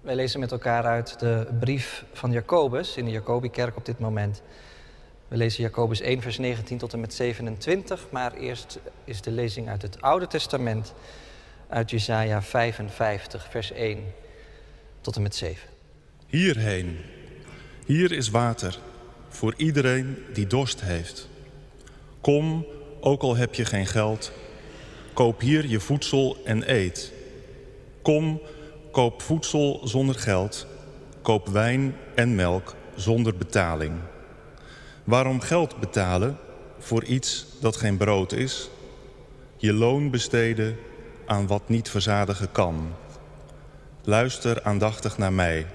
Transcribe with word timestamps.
Wij 0.00 0.14
lezen 0.14 0.40
met 0.40 0.52
elkaar 0.52 0.84
uit 0.84 1.18
de 1.18 1.46
brief 1.60 2.04
van 2.12 2.32
Jacobus 2.32 2.96
in 2.96 3.04
de 3.04 3.10
Jacobikerk 3.10 3.76
op 3.76 3.84
dit 3.84 3.98
moment. 3.98 4.42
We 5.28 5.36
lezen 5.36 5.62
Jacobus 5.62 6.00
1, 6.00 6.22
vers 6.22 6.38
19 6.38 6.78
tot 6.78 6.92
en 6.92 7.00
met 7.00 7.14
27, 7.14 8.06
maar 8.10 8.34
eerst 8.34 8.78
is 9.04 9.20
de 9.20 9.30
lezing 9.30 9.68
uit 9.68 9.82
het 9.82 10.02
Oude 10.02 10.26
Testament, 10.26 10.94
uit 11.68 11.90
Jesaja 11.90 12.42
55, 12.42 13.46
vers 13.50 13.72
1 13.72 14.04
tot 15.00 15.16
en 15.16 15.22
met 15.22 15.34
7. 15.34 15.68
Hierheen, 16.26 16.98
hier 17.86 18.12
is 18.12 18.30
water 18.30 18.78
voor 19.28 19.54
iedereen 19.56 20.18
die 20.32 20.46
dorst 20.46 20.80
heeft. 20.80 21.28
Kom, 22.20 22.66
ook 23.00 23.22
al 23.22 23.36
heb 23.36 23.54
je 23.54 23.64
geen 23.64 23.86
geld, 23.86 24.32
koop 25.12 25.40
hier 25.40 25.66
je 25.66 25.80
voedsel 25.80 26.36
en 26.44 26.72
eet. 26.74 27.12
Kom, 28.02 28.40
koop 28.90 29.22
voedsel 29.22 29.80
zonder 29.84 30.14
geld, 30.14 30.66
koop 31.22 31.48
wijn 31.48 31.96
en 32.14 32.34
melk 32.34 32.74
zonder 32.94 33.36
betaling. 33.36 33.92
Waarom 35.04 35.40
geld 35.40 35.80
betalen 35.80 36.38
voor 36.78 37.04
iets 37.04 37.46
dat 37.60 37.76
geen 37.76 37.96
brood 37.96 38.32
is? 38.32 38.70
Je 39.56 39.72
loon 39.72 40.10
besteden 40.10 40.76
aan 41.26 41.46
wat 41.46 41.68
niet 41.68 41.90
verzadigen 41.90 42.52
kan. 42.52 42.92
Luister 44.04 44.62
aandachtig 44.62 45.18
naar 45.18 45.32
mij 45.32 45.66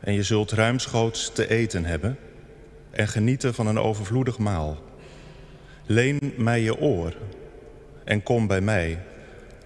en 0.00 0.12
je 0.12 0.22
zult 0.22 0.52
ruimschoots 0.52 1.32
te 1.32 1.48
eten 1.48 1.84
hebben 1.84 2.18
en 2.90 3.08
genieten 3.08 3.54
van 3.54 3.66
een 3.66 3.78
overvloedig 3.78 4.38
maal. 4.38 4.76
Leen 5.86 6.34
mij 6.36 6.60
je 6.60 6.78
oor 6.78 7.14
en 8.04 8.22
kom 8.22 8.46
bij 8.46 8.60
mij. 8.60 9.02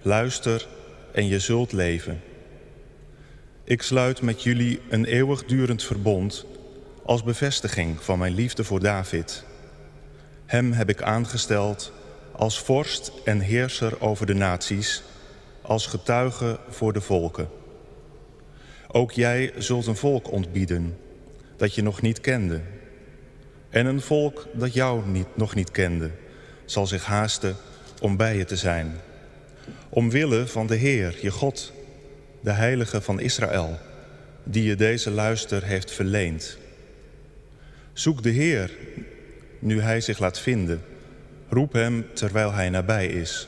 Luister 0.01 0.67
en 1.11 1.27
je 1.27 1.39
zult 1.39 1.71
leven. 1.71 2.21
Ik 3.69 3.81
sluit 3.81 4.21
met 4.21 4.43
jullie 4.43 4.79
een 4.89 5.05
eeuwigdurend 5.05 5.83
verbond 5.83 6.45
als 7.03 7.23
bevestiging 7.23 8.01
van 8.01 8.19
mijn 8.19 8.33
liefde 8.33 8.63
voor 8.63 8.79
David. 8.79 9.43
Hem 10.45 10.71
heb 10.71 10.89
ik 10.89 11.01
aangesteld 11.01 11.93
als 12.31 12.59
vorst 12.59 13.11
en 13.25 13.39
heerser 13.39 14.01
over 14.01 14.25
de 14.25 14.33
naties, 14.33 15.03
als 15.61 15.85
getuige 15.85 16.59
voor 16.69 16.93
de 16.93 17.01
volken. 17.01 17.49
Ook 18.87 19.11
jij 19.11 19.53
zult 19.57 19.87
een 19.87 19.95
volk 19.95 20.31
ontbieden 20.31 20.97
dat 21.57 21.75
je 21.75 21.81
nog 21.81 22.01
niet 22.01 22.21
kende. 22.21 22.61
En 23.69 23.85
een 23.85 24.01
volk 24.01 24.47
dat 24.53 24.73
jou 24.73 25.07
niet, 25.07 25.35
nog 25.35 25.55
niet 25.55 25.71
kende, 25.71 26.11
zal 26.65 26.87
zich 26.87 27.05
haasten 27.05 27.55
om 28.01 28.17
bij 28.17 28.37
je 28.37 28.45
te 28.45 28.55
zijn. 28.55 28.95
Omwille 29.89 30.47
van 30.47 30.67
de 30.67 30.75
Heer, 30.75 31.17
je 31.21 31.31
God, 31.31 31.77
de 32.41 32.51
Heilige 32.51 33.01
van 33.01 33.19
Israël, 33.19 33.79
die 34.43 34.63
je 34.63 34.75
deze 34.75 35.11
luister 35.11 35.63
heeft 35.63 35.91
verleend. 35.91 36.57
Zoek 37.93 38.23
de 38.23 38.29
Heer, 38.29 38.71
nu 39.59 39.81
Hij 39.81 40.01
zich 40.01 40.19
laat 40.19 40.39
vinden. 40.39 40.81
Roep 41.49 41.73
Hem 41.73 42.05
terwijl 42.13 42.51
Hij 42.53 42.69
nabij 42.69 43.07
is. 43.07 43.47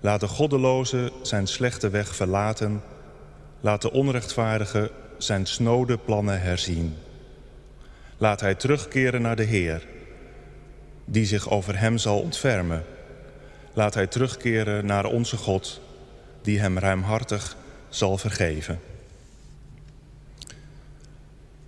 Laat 0.00 0.20
de 0.20 0.28
goddeloze 0.28 1.12
zijn 1.22 1.46
slechte 1.46 1.90
weg 1.90 2.14
verlaten. 2.14 2.82
Laat 3.60 3.82
de 3.82 3.92
onrechtvaardige 3.92 4.90
zijn 5.18 5.46
snode 5.46 5.98
plannen 5.98 6.40
herzien. 6.40 6.94
Laat 8.16 8.40
hij 8.40 8.54
terugkeren 8.54 9.22
naar 9.22 9.36
de 9.36 9.42
Heer, 9.42 9.86
die 11.04 11.26
zich 11.26 11.50
over 11.50 11.78
hem 11.78 11.98
zal 11.98 12.20
ontfermen. 12.20 12.84
Laat 13.72 13.94
hij 13.94 14.06
terugkeren 14.06 14.86
naar 14.86 15.04
onze 15.04 15.36
God, 15.36 15.80
die 16.42 16.60
hem 16.60 16.78
ruimhartig 16.78 17.56
zal 17.94 18.18
vergeven. 18.18 18.80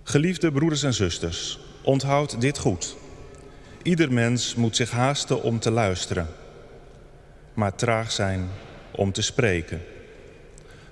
Geliefde 0.03 0.51
broeders 0.51 0.83
en 0.83 0.93
zusters, 0.93 1.59
onthoud 1.81 2.41
dit 2.41 2.57
goed. 2.57 2.95
Ieder 3.81 4.13
mens 4.13 4.55
moet 4.55 4.75
zich 4.75 4.91
haasten 4.91 5.43
om 5.43 5.59
te 5.59 5.71
luisteren, 5.71 6.27
maar 7.53 7.75
traag 7.75 8.11
zijn 8.11 8.49
om 8.91 9.11
te 9.11 9.21
spreken. 9.21 9.81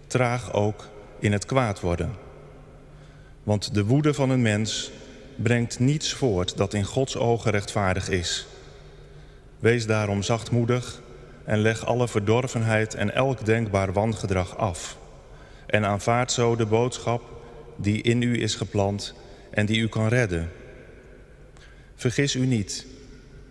Traag 0.07 0.53
ook 0.53 0.87
in 1.19 1.31
het 1.31 1.45
kwaad 1.45 1.79
worden. 1.79 2.13
Want 3.43 3.73
de 3.73 3.85
woede 3.85 4.13
van 4.13 4.29
een 4.29 4.41
mens 4.41 4.91
brengt 5.35 5.79
niets 5.79 6.13
voort 6.13 6.57
dat 6.57 6.73
in 6.73 6.83
Gods 6.83 7.17
ogen 7.17 7.51
rechtvaardig 7.51 8.09
is. 8.09 8.47
Wees 9.59 9.85
daarom 9.85 10.23
zachtmoedig 10.23 11.01
en 11.43 11.59
leg 11.59 11.85
alle 11.85 12.07
verdorvenheid 12.07 12.93
en 12.93 13.13
elk 13.13 13.45
denkbaar 13.45 13.93
wangedrag 13.93 14.57
af. 14.57 14.97
En 15.75 15.85
aanvaard 15.85 16.31
zo 16.31 16.55
de 16.55 16.65
boodschap 16.65 17.23
die 17.75 18.01
in 18.01 18.21
u 18.21 18.41
is 18.41 18.55
geplant 18.55 19.13
en 19.49 19.65
die 19.65 19.79
u 19.79 19.87
kan 19.87 20.07
redden. 20.07 20.51
Vergis 21.95 22.35
u 22.35 22.45
niet, 22.45 22.85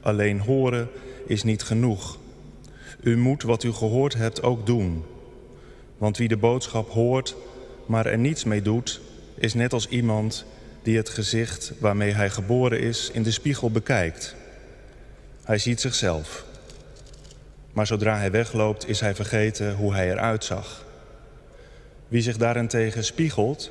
alleen 0.01 0.41
horen 0.41 0.89
is 1.27 1.43
niet 1.43 1.63
genoeg. 1.63 2.19
U 3.01 3.17
moet 3.17 3.43
wat 3.43 3.63
u 3.63 3.73
gehoord 3.73 4.15
hebt 4.15 4.43
ook 4.43 4.67
doen. 4.67 5.05
Want 5.99 6.17
wie 6.17 6.29
de 6.29 6.37
boodschap 6.37 6.91
hoort, 6.91 7.37
maar 7.87 8.07
er 8.07 8.19
niets 8.19 8.45
mee 8.45 8.63
doet, 8.63 9.01
is 9.35 9.55
net 9.55 9.73
als 9.73 9.89
iemand 9.89 10.45
die 10.83 10.97
het 10.97 11.09
gezicht 11.09 11.73
waarmee 11.79 12.13
hij 12.13 12.31
geboren 12.31 12.81
is 12.81 13.11
in 13.13 13.23
de 13.23 13.31
spiegel 13.31 13.71
bekijkt. 13.71 14.35
Hij 15.43 15.59
ziet 15.59 15.81
zichzelf. 15.81 16.45
Maar 17.73 17.87
zodra 17.87 18.17
hij 18.17 18.31
wegloopt, 18.31 18.89
is 18.89 19.01
hij 19.01 19.15
vergeten 19.15 19.75
hoe 19.75 19.95
hij 19.95 20.11
eruit 20.11 20.45
zag. 20.45 20.84
Wie 22.09 22.23
zich 22.23 22.37
daarentegen 22.37 23.05
spiegelt 23.05 23.71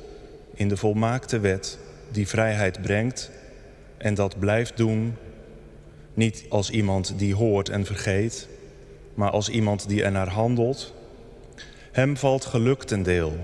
in 0.54 0.68
de 0.68 0.76
volmaakte 0.76 1.38
wet 1.38 1.78
die 2.10 2.28
vrijheid 2.28 2.82
brengt 2.82 3.30
en 3.96 4.14
dat 4.14 4.38
blijft 4.38 4.76
doen, 4.76 5.14
niet 6.14 6.44
als 6.48 6.70
iemand 6.70 7.18
die 7.18 7.34
hoort 7.34 7.68
en 7.68 7.84
vergeet, 7.84 8.48
maar 9.14 9.30
als 9.30 9.48
iemand 9.48 9.88
die 9.88 10.02
ernaar 10.02 10.28
handelt, 10.28 10.94
hem 11.92 12.16
valt 12.16 12.44
geluk 12.44 12.82
ten 12.82 13.02
deel, 13.02 13.36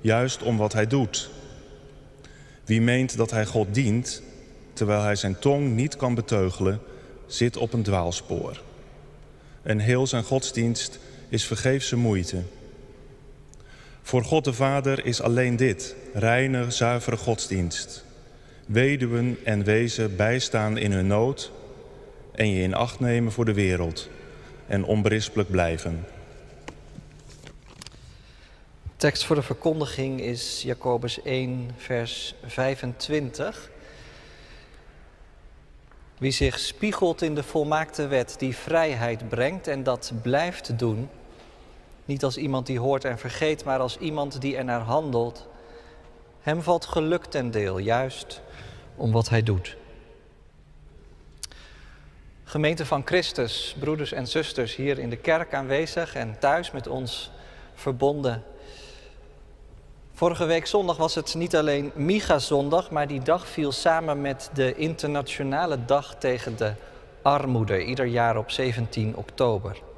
juist 0.00 0.42
om 0.42 0.56
wat 0.56 0.72
hij 0.72 0.86
doet 0.86 1.30
wie 2.70 2.80
meent 2.80 3.16
dat 3.16 3.30
hij 3.30 3.46
God 3.46 3.74
dient, 3.74 4.22
terwijl 4.72 5.02
hij 5.02 5.16
zijn 5.16 5.38
tong 5.38 5.74
niet 5.74 5.96
kan 5.96 6.14
beteugelen, 6.14 6.80
zit 7.26 7.56
op 7.56 7.72
een 7.72 7.82
dwaalspoor. 7.82 8.62
En 9.62 9.78
heel 9.78 10.06
zijn 10.06 10.22
godsdienst 10.22 10.98
is 11.28 11.44
vergeefse 11.44 11.96
moeite. 11.96 12.42
Voor 14.02 14.24
God 14.24 14.44
de 14.44 14.52
Vader 14.52 15.04
is 15.04 15.22
alleen 15.22 15.56
dit, 15.56 15.94
reine, 16.14 16.70
zuivere 16.70 17.16
godsdienst. 17.16 18.04
Weduwen 18.66 19.38
en 19.44 19.64
wezen 19.64 20.16
bijstaan 20.16 20.78
in 20.78 20.92
hun 20.92 21.06
nood 21.06 21.52
en 22.34 22.50
je 22.50 22.62
in 22.62 22.74
acht 22.74 23.00
nemen 23.00 23.32
voor 23.32 23.44
de 23.44 23.54
wereld 23.54 24.08
en 24.66 24.84
onberispelijk 24.84 25.50
blijven. 25.50 26.04
tekst 28.96 29.24
voor 29.24 29.36
de 29.36 29.42
verkondiging 29.42 30.20
is 30.20 30.62
Jacobus 30.62 31.22
1, 31.22 31.70
vers 31.76 32.34
25. 32.46 33.70
Wie 36.18 36.30
zich 36.30 36.58
spiegelt 36.58 37.22
in 37.22 37.34
de 37.34 37.42
volmaakte 37.42 38.06
wet 38.06 38.34
die 38.38 38.56
vrijheid 38.56 39.28
brengt 39.28 39.66
en 39.66 39.82
dat 39.82 40.12
blijft 40.22 40.78
doen, 40.78 41.08
niet 42.10 42.24
als 42.24 42.36
iemand 42.36 42.66
die 42.66 42.80
hoort 42.80 43.04
en 43.04 43.18
vergeet, 43.18 43.64
maar 43.64 43.78
als 43.78 43.98
iemand 43.98 44.40
die 44.40 44.56
ernaar 44.56 44.80
handelt, 44.80 45.48
hem 46.40 46.62
valt 46.62 46.86
geluk 46.86 47.24
ten 47.24 47.50
deel, 47.50 47.78
juist 47.78 48.40
om 48.96 49.12
wat 49.12 49.28
hij 49.28 49.42
doet. 49.42 49.76
Gemeente 52.44 52.86
van 52.86 53.02
Christus, 53.04 53.76
broeders 53.78 54.12
en 54.12 54.26
zusters 54.26 54.76
hier 54.76 54.98
in 54.98 55.10
de 55.10 55.16
kerk 55.16 55.54
aanwezig 55.54 56.14
en 56.14 56.38
thuis 56.38 56.70
met 56.70 56.86
ons 56.86 57.30
verbonden. 57.74 58.42
Vorige 60.12 60.44
week 60.44 60.66
zondag 60.66 60.96
was 60.96 61.14
het 61.14 61.34
niet 61.34 61.56
alleen 61.56 61.92
Miga-zondag, 61.94 62.90
maar 62.90 63.06
die 63.06 63.22
dag 63.22 63.46
viel 63.46 63.72
samen 63.72 64.20
met 64.20 64.50
de 64.54 64.74
internationale 64.74 65.84
dag 65.84 66.14
tegen 66.18 66.56
de 66.56 66.72
armoede, 67.22 67.84
ieder 67.84 68.06
jaar 68.06 68.36
op 68.36 68.50
17 68.50 69.16
oktober. 69.16 69.89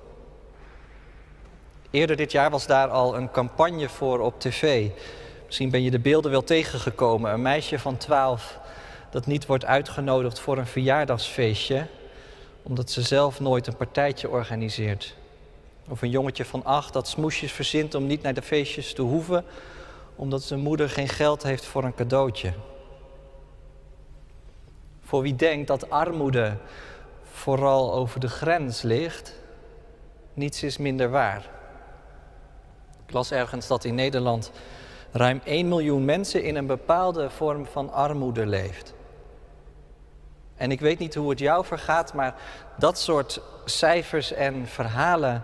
Eerder 1.92 2.16
dit 2.16 2.32
jaar 2.32 2.50
was 2.50 2.66
daar 2.66 2.88
al 2.88 3.16
een 3.16 3.30
campagne 3.30 3.88
voor 3.88 4.20
op 4.20 4.40
tv. 4.40 4.88
Misschien 5.46 5.70
ben 5.70 5.82
je 5.82 5.90
de 5.90 5.98
beelden 5.98 6.30
wel 6.30 6.44
tegengekomen. 6.44 7.32
Een 7.32 7.42
meisje 7.42 7.78
van 7.78 7.96
12 7.96 8.58
dat 9.10 9.26
niet 9.26 9.46
wordt 9.46 9.64
uitgenodigd 9.64 10.40
voor 10.40 10.58
een 10.58 10.66
verjaardagsfeestje, 10.66 11.86
omdat 12.62 12.90
ze 12.90 13.02
zelf 13.02 13.40
nooit 13.40 13.66
een 13.66 13.76
partijtje 13.76 14.28
organiseert. 14.28 15.16
Of 15.88 16.02
een 16.02 16.10
jongetje 16.10 16.44
van 16.44 16.64
8 16.64 16.92
dat 16.92 17.08
smoesjes 17.08 17.52
verzint 17.52 17.94
om 17.94 18.06
niet 18.06 18.22
naar 18.22 18.34
de 18.34 18.42
feestjes 18.42 18.92
te 18.92 19.02
hoeven, 19.02 19.44
omdat 20.16 20.42
zijn 20.42 20.60
moeder 20.60 20.88
geen 20.88 21.08
geld 21.08 21.42
heeft 21.42 21.64
voor 21.64 21.84
een 21.84 21.94
cadeautje. 21.94 22.52
Voor 25.02 25.22
wie 25.22 25.36
denkt 25.36 25.66
dat 25.66 25.90
armoede 25.90 26.56
vooral 27.32 27.92
over 27.92 28.20
de 28.20 28.28
grens 28.28 28.82
ligt, 28.82 29.34
niets 30.34 30.62
is 30.62 30.76
minder 30.78 31.10
waar. 31.10 31.60
Ik 33.12 33.18
las 33.18 33.30
ergens 33.30 33.66
dat 33.66 33.84
in 33.84 33.94
Nederland 33.94 34.50
ruim 35.10 35.40
1 35.44 35.68
miljoen 35.68 36.04
mensen 36.04 36.44
in 36.44 36.56
een 36.56 36.66
bepaalde 36.66 37.30
vorm 37.30 37.66
van 37.66 37.92
armoede 37.92 38.46
leeft. 38.46 38.94
En 40.56 40.70
ik 40.70 40.80
weet 40.80 40.98
niet 40.98 41.14
hoe 41.14 41.30
het 41.30 41.38
jou 41.38 41.64
vergaat, 41.64 42.14
maar 42.14 42.34
dat 42.76 42.98
soort 42.98 43.40
cijfers 43.64 44.32
en 44.32 44.66
verhalen 44.66 45.42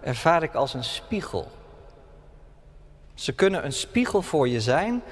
ervaar 0.00 0.42
ik 0.42 0.54
als 0.54 0.74
een 0.74 0.84
spiegel. 0.84 1.50
Ze 3.14 3.32
kunnen 3.32 3.64
een 3.64 3.72
spiegel 3.72 4.22
voor 4.22 4.48
je 4.48 4.60
zijn, 4.60 5.02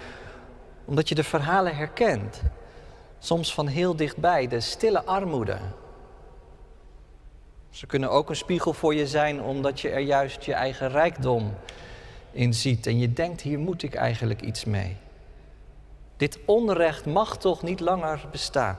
omdat 0.84 1.08
je 1.08 1.14
de 1.14 1.24
verhalen 1.24 1.76
herkent. 1.76 2.42
Soms 3.18 3.54
van 3.54 3.66
heel 3.66 3.96
dichtbij, 3.96 4.48
de 4.48 4.60
stille 4.60 5.04
armoede. 5.04 5.58
Ze 7.72 7.86
kunnen 7.86 8.10
ook 8.10 8.28
een 8.28 8.36
spiegel 8.36 8.72
voor 8.72 8.94
je 8.94 9.06
zijn, 9.06 9.42
omdat 9.42 9.80
je 9.80 9.88
er 9.88 10.00
juist 10.00 10.44
je 10.44 10.54
eigen 10.54 10.88
rijkdom 10.88 11.54
in 12.30 12.54
ziet 12.54 12.86
en 12.86 12.98
je 12.98 13.12
denkt, 13.12 13.40
hier 13.40 13.58
moet 13.58 13.82
ik 13.82 13.94
eigenlijk 13.94 14.40
iets 14.40 14.64
mee. 14.64 14.96
Dit 16.16 16.38
onrecht 16.44 17.06
mag 17.06 17.36
toch 17.36 17.62
niet 17.62 17.80
langer 17.80 18.24
bestaan. 18.30 18.76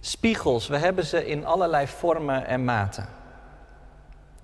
Spiegels, 0.00 0.68
we 0.68 0.76
hebben 0.76 1.04
ze 1.04 1.26
in 1.26 1.46
allerlei 1.46 1.86
vormen 1.86 2.46
en 2.46 2.64
maten. 2.64 3.08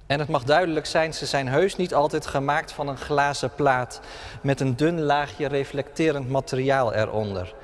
En 0.06 0.18
het 0.18 0.28
mag 0.28 0.44
duidelijk 0.44 0.86
zijn, 0.86 1.14
ze 1.14 1.26
zijn 1.26 1.48
heus 1.48 1.76
niet 1.76 1.94
altijd 1.94 2.26
gemaakt 2.26 2.72
van 2.72 2.88
een 2.88 2.96
glazen 2.96 3.54
plaat 3.54 4.00
met 4.42 4.60
een 4.60 4.76
dun 4.76 5.00
laagje 5.00 5.48
reflecterend 5.48 6.28
materiaal 6.28 6.94
eronder. 6.94 7.54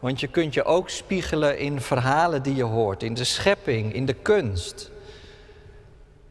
Want 0.00 0.20
je 0.20 0.28
kunt 0.28 0.54
je 0.54 0.64
ook 0.64 0.88
spiegelen 0.88 1.58
in 1.58 1.80
verhalen 1.80 2.42
die 2.42 2.54
je 2.54 2.62
hoort, 2.62 3.02
in 3.02 3.14
de 3.14 3.24
schepping, 3.24 3.94
in 3.94 4.06
de 4.06 4.14
kunst. 4.14 4.90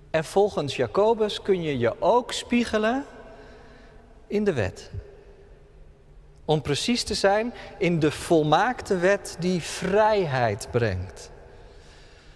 En 0.09 0.23
volgens 0.23 0.75
Jacobus 0.75 1.41
kun 1.41 1.61
je 1.61 1.77
je 1.77 2.01
ook 2.01 2.31
spiegelen 2.31 3.05
in 4.27 4.43
de 4.43 4.53
wet. 4.53 4.91
Om 6.45 6.61
precies 6.61 7.03
te 7.03 7.13
zijn, 7.13 7.53
in 7.77 7.99
de 7.99 8.11
volmaakte 8.11 8.97
wet 8.97 9.35
die 9.39 9.61
vrijheid 9.61 10.67
brengt. 10.71 11.31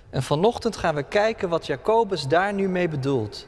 En 0.09 0.23
vanochtend 0.23 0.75
gaan 0.75 0.95
we 0.95 1.03
kijken 1.03 1.49
wat 1.49 1.65
Jacobus 1.65 2.27
daar 2.27 2.53
nu 2.53 2.69
mee 2.69 2.87
bedoelt. 2.87 3.47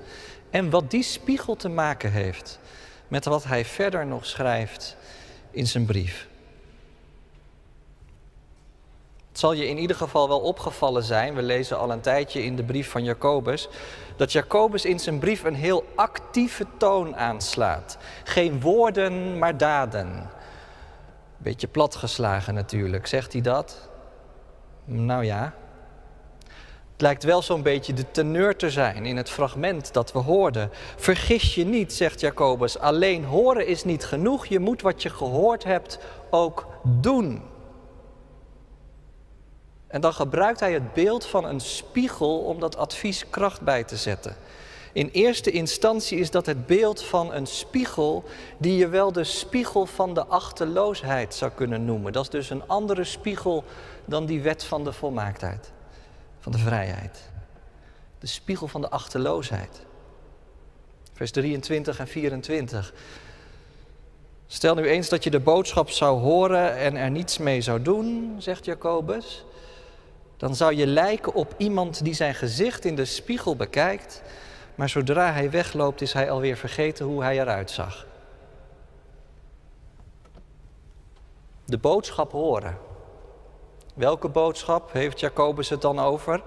En 0.49 0.69
wat 0.69 0.91
die 0.91 1.03
spiegel 1.03 1.55
te 1.55 1.69
maken 1.69 2.11
heeft 2.11 2.59
met 3.07 3.25
wat 3.25 3.43
hij 3.43 3.65
verder 3.65 4.05
nog 4.05 4.25
schrijft 4.25 4.95
in 5.51 5.67
zijn 5.67 5.85
brief. 5.85 6.27
Het 9.35 9.43
zal 9.43 9.53
je 9.53 9.67
in 9.67 9.77
ieder 9.77 9.95
geval 9.95 10.27
wel 10.27 10.39
opgevallen 10.39 11.03
zijn, 11.03 11.35
we 11.35 11.41
lezen 11.41 11.77
al 11.77 11.91
een 11.91 12.01
tijdje 12.01 12.43
in 12.43 12.55
de 12.55 12.63
brief 12.63 12.89
van 12.89 13.03
Jacobus, 13.03 13.67
dat 14.15 14.31
Jacobus 14.31 14.85
in 14.85 14.99
zijn 14.99 15.19
brief 15.19 15.43
een 15.43 15.55
heel 15.55 15.85
actieve 15.95 16.65
toon 16.77 17.15
aanslaat. 17.15 17.97
Geen 18.23 18.61
woorden, 18.61 19.37
maar 19.37 19.57
daden. 19.57 20.29
Beetje 21.37 21.67
platgeslagen 21.67 22.53
natuurlijk, 22.53 23.07
zegt 23.07 23.33
hij 23.33 23.41
dat? 23.41 23.89
Nou 24.85 25.23
ja. 25.23 25.53
Het 26.91 27.01
lijkt 27.01 27.23
wel 27.23 27.41
zo'n 27.41 27.63
beetje 27.63 27.93
de 27.93 28.11
teneur 28.11 28.55
te 28.55 28.69
zijn 28.69 29.05
in 29.05 29.17
het 29.17 29.29
fragment 29.29 29.93
dat 29.93 30.11
we 30.11 30.19
hoorden. 30.19 30.69
Vergis 30.95 31.55
je 31.55 31.65
niet, 31.65 31.93
zegt 31.93 32.19
Jacobus, 32.19 32.79
alleen 32.79 33.25
horen 33.25 33.67
is 33.67 33.83
niet 33.83 34.05
genoeg, 34.05 34.45
je 34.45 34.59
moet 34.59 34.81
wat 34.81 35.01
je 35.01 35.09
gehoord 35.09 35.63
hebt 35.63 35.99
ook 36.29 36.67
doen. 36.83 37.53
En 39.87 40.01
dan 40.01 40.13
gebruikt 40.13 40.59
hij 40.59 40.73
het 40.73 40.93
beeld 40.93 41.25
van 41.25 41.45
een 41.45 41.59
spiegel 41.59 42.39
om 42.39 42.59
dat 42.59 42.77
advies 42.77 43.29
kracht 43.29 43.61
bij 43.61 43.83
te 43.83 43.97
zetten. 43.97 44.35
In 44.93 45.09
eerste 45.11 45.51
instantie 45.51 46.19
is 46.19 46.31
dat 46.31 46.45
het 46.45 46.65
beeld 46.65 47.03
van 47.03 47.33
een 47.33 47.47
spiegel 47.47 48.23
die 48.57 48.77
je 48.77 48.87
wel 48.87 49.11
de 49.11 49.23
spiegel 49.23 49.85
van 49.85 50.13
de 50.13 50.25
achteloosheid 50.25 51.33
zou 51.33 51.51
kunnen 51.51 51.85
noemen. 51.85 52.13
Dat 52.13 52.23
is 52.23 52.29
dus 52.29 52.49
een 52.49 52.67
andere 52.67 53.03
spiegel 53.03 53.63
dan 54.05 54.25
die 54.25 54.41
wet 54.41 54.63
van 54.63 54.83
de 54.83 54.93
volmaaktheid, 54.93 55.71
van 56.39 56.51
de 56.51 56.57
vrijheid. 56.57 57.29
De 58.19 58.27
spiegel 58.27 58.67
van 58.67 58.81
de 58.81 58.89
achteloosheid. 58.89 59.81
Vers 61.13 61.31
23 61.31 61.99
en 61.99 62.07
24. 62.07 62.93
Stel 64.47 64.75
nu 64.75 64.87
eens 64.87 65.09
dat 65.09 65.23
je 65.23 65.29
de 65.29 65.39
boodschap 65.39 65.89
zou 65.89 66.19
horen 66.19 66.75
en 66.75 66.95
er 66.95 67.11
niets 67.11 67.37
mee 67.37 67.61
zou 67.61 67.81
doen, 67.81 68.35
zegt 68.37 68.65
Jacobus 68.65 69.45
dan 70.37 70.55
zou 70.55 70.75
je 70.75 70.87
lijken 70.87 71.33
op 71.33 71.53
iemand 71.57 72.03
die 72.03 72.13
zijn 72.13 72.35
gezicht 72.35 72.85
in 72.85 72.95
de 72.95 73.05
spiegel 73.05 73.55
bekijkt, 73.55 74.21
maar 74.75 74.89
zodra 74.89 75.31
hij 75.31 75.49
wegloopt 75.49 76.01
is 76.01 76.13
hij 76.13 76.31
alweer 76.31 76.57
vergeten 76.57 77.05
hoe 77.05 77.23
hij 77.23 77.39
eruit 77.39 77.71
zag. 77.71 78.05
De 81.65 81.77
boodschap 81.77 82.31
horen. 82.31 82.77
Welke 83.93 84.29
boodschap 84.29 84.91
heeft 84.91 85.19
Jacobus 85.19 85.69
het 85.69 85.81
dan 85.81 85.99
over? 85.99 86.41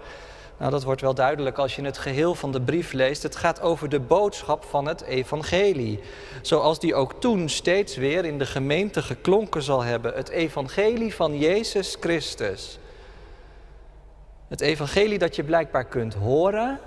Nou, 0.58 0.70
dat 0.70 0.82
wordt 0.82 1.00
wel 1.00 1.14
duidelijk 1.14 1.58
als 1.58 1.76
je 1.76 1.82
het 1.82 1.98
geheel 1.98 2.34
van 2.34 2.52
de 2.52 2.60
brief 2.60 2.92
leest. 2.92 3.22
Het 3.22 3.36
gaat 3.36 3.60
over 3.60 3.88
de 3.88 4.00
boodschap 4.00 4.64
van 4.64 4.86
het 4.86 5.02
evangelie. 5.02 6.00
Zoals 6.42 6.78
die 6.78 6.94
ook 6.94 7.20
toen 7.20 7.48
steeds 7.48 7.96
weer 7.96 8.24
in 8.24 8.38
de 8.38 8.46
gemeente 8.46 9.02
geklonken 9.02 9.62
zal 9.62 9.82
hebben. 9.82 10.14
Het 10.14 10.28
evangelie 10.28 11.14
van 11.14 11.38
Jezus 11.38 11.96
Christus. 12.00 12.78
Het 14.48 14.60
evangelie 14.60 15.18
dat 15.18 15.36
je 15.36 15.44
blijkbaar 15.44 15.84
kunt 15.84 16.14
horen, 16.14 16.78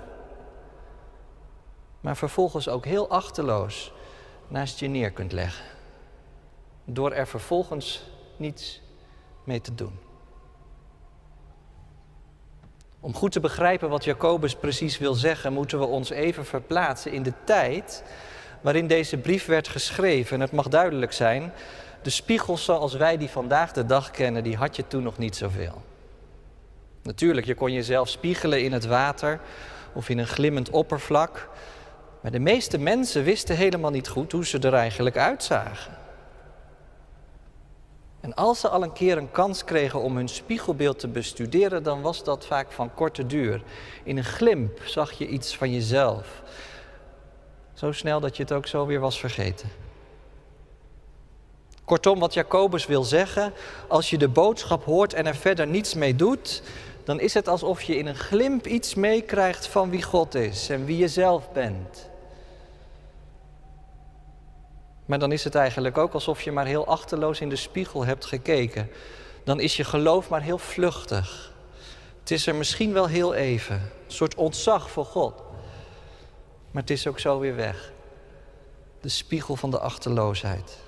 maar 2.00 2.16
vervolgens 2.16 2.68
ook 2.68 2.84
heel 2.84 3.08
achterloos 3.08 3.92
naast 4.48 4.78
je 4.78 4.88
neer 4.88 5.10
kunt 5.10 5.32
leggen. 5.32 5.64
Door 6.84 7.12
er 7.12 7.26
vervolgens 7.26 8.10
niets 8.36 8.82
mee 9.44 9.60
te 9.60 9.74
doen. 9.74 9.98
Om 13.00 13.14
goed 13.14 13.32
te 13.32 13.40
begrijpen 13.40 13.88
wat 13.88 14.04
Jacobus 14.04 14.54
precies 14.54 14.98
wil 14.98 15.14
zeggen, 15.14 15.52
moeten 15.52 15.78
we 15.78 15.84
ons 15.84 16.10
even 16.10 16.44
verplaatsen 16.44 17.12
in 17.12 17.22
de 17.22 17.32
tijd 17.44 18.04
waarin 18.60 18.86
deze 18.86 19.18
brief 19.18 19.46
werd 19.46 19.68
geschreven. 19.68 20.34
En 20.34 20.40
het 20.40 20.52
mag 20.52 20.68
duidelijk 20.68 21.12
zijn, 21.12 21.52
de 22.02 22.10
spiegels 22.10 22.64
zoals 22.64 22.94
wij 22.94 23.16
die 23.16 23.28
vandaag 23.28 23.72
de 23.72 23.86
dag 23.86 24.10
kennen, 24.10 24.42
die 24.42 24.56
had 24.56 24.76
je 24.76 24.86
toen 24.86 25.02
nog 25.02 25.18
niet 25.18 25.36
zoveel. 25.36 25.82
Natuurlijk, 27.02 27.46
je 27.46 27.54
kon 27.54 27.72
jezelf 27.72 28.08
spiegelen 28.08 28.62
in 28.62 28.72
het 28.72 28.86
water 28.86 29.40
of 29.92 30.08
in 30.08 30.18
een 30.18 30.26
glimmend 30.26 30.70
oppervlak. 30.70 31.48
Maar 32.20 32.30
de 32.30 32.38
meeste 32.38 32.78
mensen 32.78 33.24
wisten 33.24 33.56
helemaal 33.56 33.90
niet 33.90 34.08
goed 34.08 34.32
hoe 34.32 34.46
ze 34.46 34.58
er 34.58 34.74
eigenlijk 34.74 35.16
uitzagen. 35.16 36.00
En 38.20 38.34
als 38.34 38.60
ze 38.60 38.68
al 38.68 38.82
een 38.82 38.92
keer 38.92 39.16
een 39.16 39.30
kans 39.30 39.64
kregen 39.64 40.00
om 40.00 40.16
hun 40.16 40.28
spiegelbeeld 40.28 40.98
te 40.98 41.08
bestuderen, 41.08 41.82
dan 41.82 42.00
was 42.00 42.24
dat 42.24 42.46
vaak 42.46 42.72
van 42.72 42.94
korte 42.94 43.26
duur. 43.26 43.62
In 44.02 44.16
een 44.16 44.24
glimp 44.24 44.80
zag 44.84 45.12
je 45.12 45.26
iets 45.26 45.56
van 45.56 45.72
jezelf. 45.72 46.42
Zo 47.74 47.92
snel 47.92 48.20
dat 48.20 48.36
je 48.36 48.42
het 48.42 48.52
ook 48.52 48.66
zo 48.66 48.86
weer 48.86 49.00
was 49.00 49.20
vergeten. 49.20 49.68
Kortom, 51.84 52.18
wat 52.18 52.34
Jacobus 52.34 52.86
wil 52.86 53.04
zeggen, 53.04 53.52
als 53.88 54.10
je 54.10 54.18
de 54.18 54.28
boodschap 54.28 54.84
hoort 54.84 55.14
en 55.14 55.26
er 55.26 55.34
verder 55.34 55.66
niets 55.66 55.94
mee 55.94 56.16
doet, 56.16 56.62
dan 57.04 57.20
is 57.20 57.34
het 57.34 57.48
alsof 57.48 57.82
je 57.82 57.96
in 57.96 58.06
een 58.06 58.16
glimp 58.16 58.66
iets 58.66 58.94
meekrijgt 58.94 59.66
van 59.66 59.90
wie 59.90 60.02
God 60.02 60.34
is 60.34 60.68
en 60.68 60.84
wie 60.84 60.96
je 60.96 61.08
zelf 61.08 61.52
bent. 61.52 62.10
Maar 65.06 65.18
dan 65.18 65.32
is 65.32 65.44
het 65.44 65.54
eigenlijk 65.54 65.98
ook 65.98 66.12
alsof 66.12 66.42
je 66.42 66.52
maar 66.52 66.66
heel 66.66 66.86
achterloos 66.86 67.40
in 67.40 67.48
de 67.48 67.56
spiegel 67.56 68.04
hebt 68.04 68.24
gekeken. 68.24 68.90
Dan 69.44 69.60
is 69.60 69.76
je 69.76 69.84
geloof 69.84 70.28
maar 70.28 70.42
heel 70.42 70.58
vluchtig. 70.58 71.52
Het 72.20 72.30
is 72.30 72.46
er 72.46 72.54
misschien 72.54 72.92
wel 72.92 73.06
heel 73.06 73.34
even, 73.34 73.74
een 73.74 74.12
soort 74.12 74.34
ontzag 74.34 74.90
voor 74.90 75.04
God. 75.04 75.42
Maar 76.70 76.82
het 76.82 76.90
is 76.90 77.06
ook 77.06 77.18
zo 77.18 77.38
weer 77.38 77.56
weg. 77.56 77.92
De 79.00 79.08
spiegel 79.08 79.56
van 79.56 79.70
de 79.70 79.78
achterloosheid. 79.78 80.78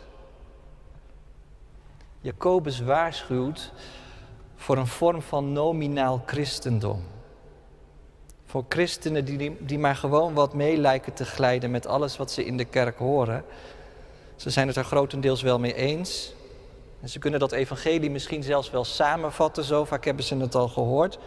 Jacobus 2.20 2.80
waarschuwt 2.80 3.72
voor 4.64 4.76
een 4.76 4.86
vorm 4.86 5.22
van 5.22 5.52
nominaal 5.52 6.22
christendom. 6.26 7.02
Voor 8.44 8.64
christenen 8.68 9.24
die, 9.24 9.56
die 9.60 9.78
maar 9.78 9.96
gewoon 9.96 10.34
wat 10.34 10.54
mee 10.54 10.76
lijken 10.76 11.12
te 11.12 11.24
glijden 11.24 11.70
met 11.70 11.86
alles 11.86 12.16
wat 12.16 12.30
ze 12.30 12.44
in 12.44 12.56
de 12.56 12.64
kerk 12.64 12.98
horen. 12.98 13.44
Ze 14.36 14.50
zijn 14.50 14.66
het 14.66 14.76
er 14.76 14.84
grotendeels 14.84 15.42
wel 15.42 15.58
mee 15.58 15.74
eens. 15.74 16.34
En 17.00 17.08
ze 17.08 17.18
kunnen 17.18 17.40
dat 17.40 17.52
evangelie 17.52 18.10
misschien 18.10 18.42
zelfs 18.42 18.70
wel 18.70 18.84
samenvatten, 18.84 19.64
zo 19.64 19.84
vaak 19.84 20.04
hebben 20.04 20.24
ze 20.24 20.36
het 20.36 20.54
al 20.54 20.68
gehoord. 20.68 21.18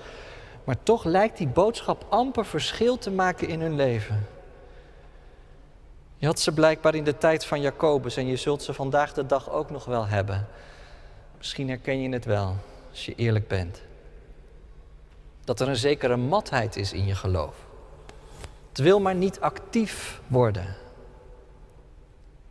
Maar 0.64 0.84
toch 0.84 1.04
lijkt 1.04 1.38
die 1.38 1.48
boodschap 1.48 2.06
amper 2.10 2.46
verschil 2.46 2.98
te 2.98 3.12
maken 3.12 3.48
in 3.48 3.62
hun 3.62 3.76
leven. 3.76 4.28
Je 6.18 6.26
had 6.26 6.40
ze 6.40 6.52
blijkbaar 6.52 6.96
in 6.96 7.04
de 7.04 7.18
tijd 7.18 7.46
van 7.46 7.62
Jacobus 7.62 8.18
en 8.18 8.28
je 8.28 8.36
zult 8.36 8.64
ze 8.64 8.74
vandaag 8.74 9.14
de 9.14 9.26
dag 9.26 9.52
ook 9.52 9.70
nog 9.70 9.86
wel 9.86 10.08
hebben. 10.08 10.48
Misschien 11.38 11.70
herken 11.70 12.02
je 12.02 12.10
het 12.10 12.26
wel 12.26 12.56
als 12.98 13.06
je 13.06 13.16
eerlijk 13.16 13.48
bent. 13.48 13.82
Dat 15.44 15.60
er 15.60 15.68
een 15.68 15.76
zekere 15.76 16.16
matheid 16.16 16.76
is 16.76 16.94
in 16.94 17.06
je 17.06 17.16
geloof. 17.16 17.56
Het 18.70 18.78
wil 18.78 19.00
maar 19.00 19.16
niet 19.16 19.40
actief 19.40 20.22
worden. 20.28 20.76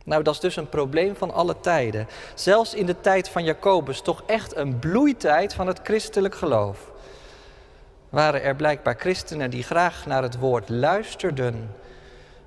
Nou, 0.03 0.23
dat 0.23 0.33
is 0.33 0.39
dus 0.39 0.55
een 0.55 0.69
probleem 0.69 1.15
van 1.15 1.33
alle 1.33 1.59
tijden. 1.59 2.07
Zelfs 2.35 2.73
in 2.73 2.85
de 2.85 3.01
tijd 3.01 3.29
van 3.29 3.43
Jacobus, 3.43 4.01
toch 4.01 4.23
echt 4.25 4.55
een 4.55 4.79
bloeitijd 4.79 5.53
van 5.53 5.67
het 5.67 5.79
christelijk 5.83 6.35
geloof. 6.35 6.91
Waren 8.09 8.43
er 8.43 8.55
blijkbaar 8.55 8.95
christenen 8.99 9.49
die 9.49 9.63
graag 9.63 10.05
naar 10.05 10.23
het 10.23 10.37
woord 10.37 10.69
luisterden, 10.69 11.75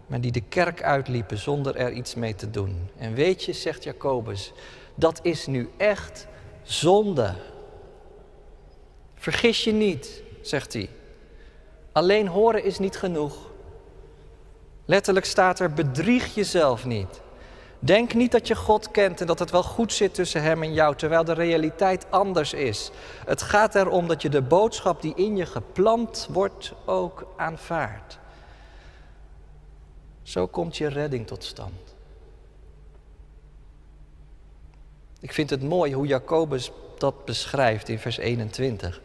maar 0.06 0.20
die 0.20 0.32
de 0.32 0.42
kerk 0.48 0.82
uitliepen 0.82 1.38
zonder 1.38 1.76
er 1.76 1.92
iets 1.92 2.14
mee 2.14 2.34
te 2.34 2.50
doen. 2.50 2.90
En 2.96 3.14
weet 3.14 3.44
je, 3.44 3.52
zegt 3.52 3.84
Jacobus, 3.84 4.52
dat 4.94 5.20
is 5.22 5.46
nu 5.46 5.70
echt 5.76 6.26
zonde. 6.62 7.34
Vergis 9.20 9.64
je 9.64 9.72
niet, 9.72 10.22
zegt 10.42 10.72
hij. 10.72 10.90
Alleen 11.92 12.28
horen 12.28 12.64
is 12.64 12.78
niet 12.78 12.96
genoeg. 12.96 13.34
Letterlijk 14.84 15.26
staat 15.26 15.60
er: 15.60 15.72
bedrieg 15.72 16.34
jezelf 16.34 16.84
niet. 16.84 17.20
Denk 17.78 18.14
niet 18.14 18.32
dat 18.32 18.46
je 18.46 18.56
God 18.56 18.90
kent 18.90 19.20
en 19.20 19.26
dat 19.26 19.38
het 19.38 19.50
wel 19.50 19.62
goed 19.62 19.92
zit 19.92 20.14
tussen 20.14 20.42
Hem 20.42 20.62
en 20.62 20.72
jou, 20.72 20.96
terwijl 20.96 21.24
de 21.24 21.32
realiteit 21.32 22.06
anders 22.10 22.52
is. 22.52 22.90
Het 23.26 23.42
gaat 23.42 23.74
erom 23.74 24.08
dat 24.08 24.22
je 24.22 24.28
de 24.28 24.42
boodschap 24.42 25.02
die 25.02 25.14
in 25.14 25.36
je 25.36 25.46
geplant 25.46 26.28
wordt 26.30 26.72
ook 26.84 27.26
aanvaardt. 27.36 28.18
Zo 30.22 30.46
komt 30.46 30.76
je 30.76 30.86
redding 30.86 31.26
tot 31.26 31.44
stand. 31.44 31.94
Ik 35.20 35.32
vind 35.32 35.50
het 35.50 35.62
mooi 35.62 35.94
hoe 35.94 36.06
Jacobus 36.06 36.70
dat 36.98 37.24
beschrijft 37.24 37.88
in 37.88 37.98
vers 37.98 38.16
21. 38.16 39.00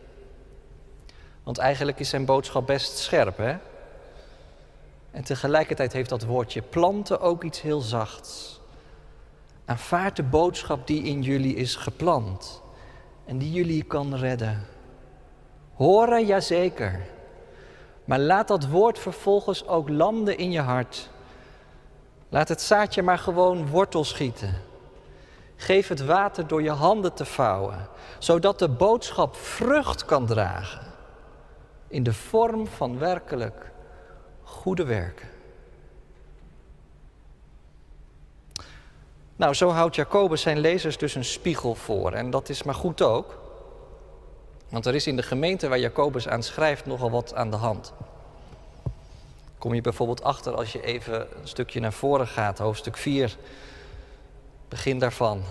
Want 1.46 1.58
eigenlijk 1.58 2.00
is 2.00 2.10
zijn 2.10 2.26
boodschap 2.26 2.66
best 2.66 2.98
scherp, 2.98 3.38
hè? 3.38 3.56
En 5.12 5.24
tegelijkertijd 5.24 5.94
heeft 5.94 6.10
dat 6.10 6.24
woordje 6.24 6.62
planten 6.62 7.22
ook 7.22 7.44
iets 7.44 7.62
heel 7.62 7.82
zachts. 7.82 8.60
Aanvaard 9.66 10.16
de 10.16 10.24
boodschap 10.24 10.88
die 10.88 11.04
in 11.04 11.22
jullie 11.22 11.56
is 11.56 11.76
geplant 11.76 12.62
en 13.26 13.38
die 13.38 13.52
jullie 13.52 13.84
kan 13.84 14.16
redden. 14.16 14.66
Horen, 15.74 16.26
jazeker. 16.26 17.06
Maar 18.06 18.20
laat 18.20 18.48
dat 18.48 18.68
woord 18.68 19.00
vervolgens 19.00 19.68
ook 19.68 19.90
landen 19.90 20.38
in 20.38 20.52
je 20.52 20.62
hart. 20.62 21.10
Laat 22.30 22.50
het 22.50 22.62
zaadje 22.62 23.02
maar 23.02 23.20
gewoon 23.20 23.68
wortel 23.68 24.04
schieten. 24.04 24.62
Geef 25.56 25.88
het 25.88 26.06
water 26.06 26.48
door 26.48 26.62
je 26.62 26.72
handen 26.72 27.14
te 27.14 27.26
vouwen, 27.26 27.88
zodat 28.20 28.60
de 28.60 28.70
boodschap 28.70 29.36
vrucht 29.36 30.06
kan 30.06 30.26
dragen 30.26 30.94
in 31.88 32.04
de 32.04 32.14
vorm 32.14 32.68
van 32.68 33.00
werkelijk 33.00 33.72
goede 34.44 34.84
werken. 34.84 35.28
Nou, 39.36 39.54
zo 39.54 39.70
houdt 39.70 39.96
Jacobus 39.96 40.42
zijn 40.42 40.60
lezers 40.60 40.98
dus 40.98 41.16
een 41.16 41.26
spiegel 41.26 41.76
voor. 41.76 42.12
En 42.12 42.30
dat 42.30 42.50
is 42.50 42.64
maar 42.64 42.76
goed 42.76 43.02
ook. 43.02 43.40
Want 44.70 44.86
er 44.86 44.96
is 44.96 45.08
in 45.08 45.16
de 45.16 45.24
gemeente 45.24 45.68
waar 45.68 45.80
Jacobus 45.80 46.28
aan 46.28 46.44
schrijft 46.44 46.86
nogal 46.86 47.12
wat 47.12 47.34
aan 47.34 47.52
de 47.52 47.58
hand. 47.58 47.94
Kom 49.58 49.74
je 49.74 49.82
bijvoorbeeld 49.82 50.24
achter 50.24 50.56
als 50.56 50.72
je 50.72 50.82
even 50.82 51.28
een 51.42 51.48
stukje 51.48 51.80
naar 51.80 51.94
voren 51.94 52.28
gaat, 52.28 52.58
hoofdstuk 52.58 52.98
4, 52.98 53.38
begin 54.68 55.00
daarvan. 55.00 55.44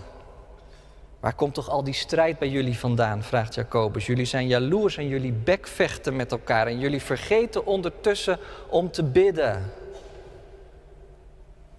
Waar 1.25 1.35
komt 1.35 1.55
toch 1.55 1.69
al 1.69 1.85
die 1.85 1.95
strijd 1.95 2.39
bij 2.39 2.49
jullie 2.49 2.79
vandaan? 2.79 3.23
vraagt 3.23 3.55
Jacobus. 3.55 4.07
Jullie 4.07 4.25
zijn 4.25 4.47
jaloers 4.47 4.97
en 4.97 5.09
jullie 5.09 5.33
bekvechten 5.33 6.17
met 6.17 6.33
elkaar 6.33 6.67
en 6.67 6.79
jullie 6.79 7.03
vergeten 7.03 7.67
ondertussen 7.67 8.39
om 8.69 8.91
te 8.91 9.03
bidden. 9.03 9.73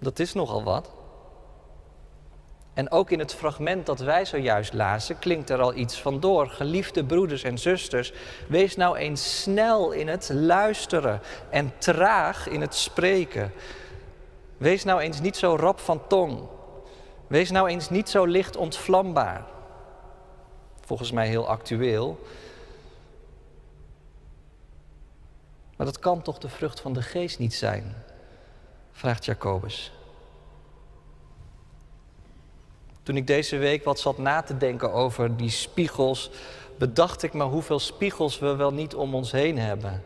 Dat 0.00 0.18
is 0.18 0.32
nogal 0.32 0.62
wat. 0.62 0.90
En 2.74 2.90
ook 2.90 3.10
in 3.10 3.18
het 3.18 3.34
fragment 3.34 3.86
dat 3.86 4.00
wij 4.00 4.24
zojuist 4.24 4.72
lazen 4.72 5.18
klinkt 5.18 5.50
er 5.50 5.60
al 5.60 5.74
iets 5.74 6.00
van 6.00 6.20
door. 6.20 6.48
Geliefde 6.48 7.04
broeders 7.04 7.42
en 7.42 7.58
zusters, 7.58 8.12
wees 8.48 8.76
nou 8.76 8.96
eens 8.96 9.42
snel 9.42 9.90
in 9.90 10.08
het 10.08 10.30
luisteren 10.32 11.20
en 11.50 11.72
traag 11.78 12.48
in 12.48 12.60
het 12.60 12.74
spreken. 12.74 13.52
Wees 14.56 14.84
nou 14.84 15.00
eens 15.00 15.20
niet 15.20 15.36
zo 15.36 15.56
rap 15.56 15.80
van 15.80 16.06
tong. 16.06 16.54
Wees 17.26 17.50
nou 17.50 17.68
eens 17.68 17.90
niet 17.90 18.08
zo 18.08 18.24
licht 18.24 18.56
ontvlambaar. 18.56 19.44
Volgens 20.80 21.10
mij 21.12 21.28
heel 21.28 21.48
actueel. 21.48 22.26
Maar 25.76 25.86
dat 25.86 25.98
kan 25.98 26.22
toch 26.22 26.38
de 26.38 26.48
vrucht 26.48 26.80
van 26.80 26.92
de 26.92 27.02
geest 27.02 27.38
niet 27.38 27.54
zijn? 27.54 27.94
vraagt 28.92 29.24
Jacobus. 29.24 29.92
Toen 33.02 33.16
ik 33.16 33.26
deze 33.26 33.56
week 33.56 33.84
wat 33.84 34.00
zat 34.00 34.18
na 34.18 34.42
te 34.42 34.56
denken 34.56 34.92
over 34.92 35.36
die 35.36 35.50
spiegels, 35.50 36.30
bedacht 36.78 37.22
ik 37.22 37.32
me 37.32 37.44
hoeveel 37.44 37.78
spiegels 37.78 38.38
we 38.38 38.56
wel 38.56 38.72
niet 38.72 38.94
om 38.94 39.14
ons 39.14 39.32
heen 39.32 39.58
hebben. 39.58 40.02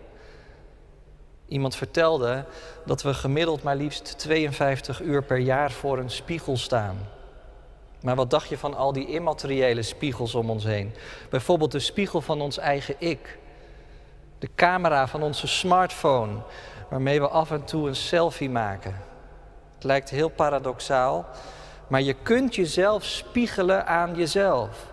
Iemand 1.50 1.76
vertelde 1.76 2.44
dat 2.84 3.02
we 3.02 3.14
gemiddeld 3.14 3.62
maar 3.62 3.76
liefst 3.76 4.18
52 4.18 5.00
uur 5.00 5.22
per 5.22 5.38
jaar 5.38 5.70
voor 5.70 5.98
een 5.98 6.10
spiegel 6.10 6.56
staan. 6.56 6.98
Maar 8.02 8.16
wat 8.16 8.30
dacht 8.30 8.48
je 8.48 8.58
van 8.58 8.74
al 8.74 8.92
die 8.92 9.06
immateriële 9.06 9.82
spiegels 9.82 10.34
om 10.34 10.50
ons 10.50 10.64
heen? 10.64 10.94
Bijvoorbeeld 11.30 11.72
de 11.72 11.78
spiegel 11.78 12.20
van 12.20 12.40
ons 12.40 12.58
eigen 12.58 12.94
ik. 12.98 13.38
De 14.38 14.48
camera 14.54 15.08
van 15.08 15.22
onze 15.22 15.46
smartphone, 15.46 16.32
waarmee 16.88 17.20
we 17.20 17.28
af 17.28 17.50
en 17.50 17.64
toe 17.64 17.88
een 17.88 17.96
selfie 17.96 18.50
maken. 18.50 18.96
Het 19.74 19.84
lijkt 19.84 20.10
heel 20.10 20.28
paradoxaal, 20.28 21.26
maar 21.86 22.02
je 22.02 22.14
kunt 22.22 22.54
jezelf 22.54 23.04
spiegelen 23.04 23.86
aan 23.86 24.14
jezelf. 24.14 24.86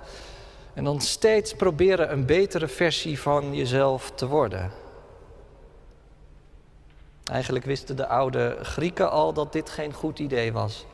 En 0.74 0.84
dan 0.84 1.02
steeds 1.02 1.54
proberen 1.54 2.12
een 2.12 2.26
betere 2.26 2.68
versie 2.68 3.20
van 3.20 3.56
jezelf 3.56 4.12
te 4.16 4.28
worden. 4.28 4.87
Eigenlijk 7.32 7.66
wisten 7.66 7.96
de 7.96 8.08
oude 8.08 8.58
Grieken 8.62 9.12
al 9.12 9.34
dat 9.34 9.54
dit 9.54 9.70
geen 9.70 9.94
goed 9.94 10.20
idee 10.20 10.54
was. 10.54 10.86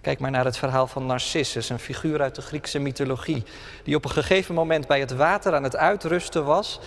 Kijk 0.00 0.18
maar 0.18 0.30
naar 0.30 0.44
het 0.44 0.56
verhaal 0.56 0.86
van 0.86 1.06
Narcissus, 1.06 1.68
een 1.68 1.78
figuur 1.78 2.22
uit 2.22 2.34
de 2.34 2.42
Griekse 2.42 2.78
mythologie, 2.78 3.44
die 3.84 3.96
op 3.96 4.04
een 4.04 4.10
gegeven 4.10 4.54
moment 4.54 4.86
bij 4.86 5.00
het 5.00 5.14
water 5.14 5.54
aan 5.54 5.62
het 5.62 5.76
uitrusten 5.76 6.44
was. 6.44 6.80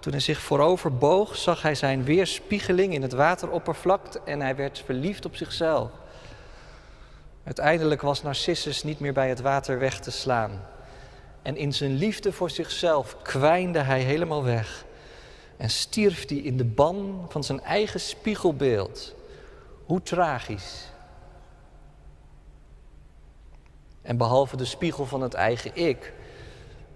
Toen 0.00 0.12
hij 0.12 0.20
zich 0.20 0.40
voorover 0.40 0.94
boog, 0.94 1.36
zag 1.36 1.62
hij 1.62 1.74
zijn 1.74 2.04
weerspiegeling 2.04 2.94
in 2.94 3.02
het 3.02 3.12
wateroppervlak 3.12 4.14
en 4.24 4.40
hij 4.40 4.56
werd 4.56 4.82
verliefd 4.84 5.24
op 5.24 5.36
zichzelf. 5.36 5.90
Uiteindelijk 7.44 8.02
was 8.02 8.22
Narcissus 8.22 8.82
niet 8.82 9.00
meer 9.00 9.12
bij 9.12 9.28
het 9.28 9.40
water 9.40 9.78
weg 9.78 10.00
te 10.00 10.10
slaan. 10.10 10.60
En 11.42 11.56
in 11.56 11.72
zijn 11.72 11.94
liefde 11.94 12.32
voor 12.32 12.50
zichzelf 12.50 13.16
kwijnde 13.22 13.78
hij 13.78 14.00
helemaal 14.00 14.44
weg. 14.44 14.84
En 15.58 15.70
stierf 15.70 16.28
hij 16.28 16.38
in 16.38 16.56
de 16.56 16.64
ban 16.64 17.26
van 17.28 17.44
zijn 17.44 17.60
eigen 17.60 18.00
spiegelbeeld. 18.00 19.14
Hoe 19.84 20.02
tragisch. 20.02 20.88
En 24.02 24.16
behalve 24.16 24.56
de 24.56 24.64
spiegel 24.64 25.06
van 25.06 25.20
het 25.20 25.34
eigen 25.34 25.76
ik, 25.76 26.12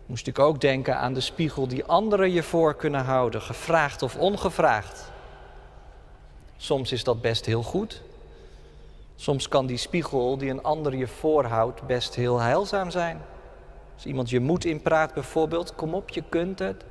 moest 0.06 0.26
ik 0.26 0.38
ook 0.38 0.60
denken 0.60 0.96
aan 0.96 1.14
de 1.14 1.20
spiegel 1.20 1.66
die 1.68 1.84
anderen 1.84 2.30
je 2.30 2.42
voor 2.42 2.74
kunnen 2.74 3.04
houden, 3.04 3.42
gevraagd 3.42 4.02
of 4.02 4.16
ongevraagd. 4.16 5.10
Soms 6.56 6.92
is 6.92 7.04
dat 7.04 7.20
best 7.20 7.46
heel 7.46 7.62
goed. 7.62 8.02
Soms 9.16 9.48
kan 9.48 9.66
die 9.66 9.76
spiegel 9.76 10.38
die 10.38 10.50
een 10.50 10.62
ander 10.62 10.96
je 10.96 11.08
voorhoudt 11.08 11.86
best 11.86 12.14
heel 12.14 12.38
heilzaam 12.38 12.90
zijn. 12.90 13.22
Als 13.94 14.04
iemand 14.06 14.30
je 14.30 14.40
moed 14.40 14.64
inpraat 14.64 15.14
bijvoorbeeld, 15.14 15.74
kom 15.74 15.94
op, 15.94 16.08
je 16.08 16.22
kunt 16.28 16.58
het. 16.58 16.84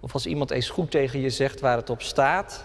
Of 0.00 0.12
als 0.12 0.26
iemand 0.26 0.50
eens 0.50 0.70
goed 0.70 0.90
tegen 0.90 1.20
je 1.20 1.30
zegt 1.30 1.60
waar 1.60 1.76
het 1.76 1.90
op 1.90 2.02
staat. 2.02 2.64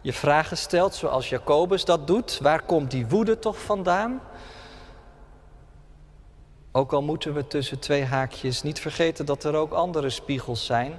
Je 0.00 0.12
vragen 0.12 0.56
stelt 0.56 0.94
zoals 0.94 1.28
Jacobus 1.28 1.84
dat 1.84 2.06
doet. 2.06 2.38
Waar 2.42 2.62
komt 2.62 2.90
die 2.90 3.06
woede 3.06 3.38
toch 3.38 3.62
vandaan? 3.62 4.20
Ook 6.72 6.92
al 6.92 7.02
moeten 7.02 7.34
we 7.34 7.46
tussen 7.46 7.78
twee 7.78 8.04
haakjes 8.04 8.62
niet 8.62 8.80
vergeten 8.80 9.26
dat 9.26 9.44
er 9.44 9.54
ook 9.54 9.72
andere 9.72 10.10
spiegels 10.10 10.66
zijn 10.66 10.98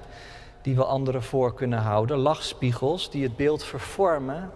die 0.62 0.75
we 0.75 0.83
anderen 0.83 1.24
voor 1.24 1.53
kunnen 1.53 1.79
houden. 1.79 2.17
Lachspiegels 2.17 3.12
die 3.12 3.24
het 3.24 3.36
beeld 3.36 3.63
vervormen 3.63 4.51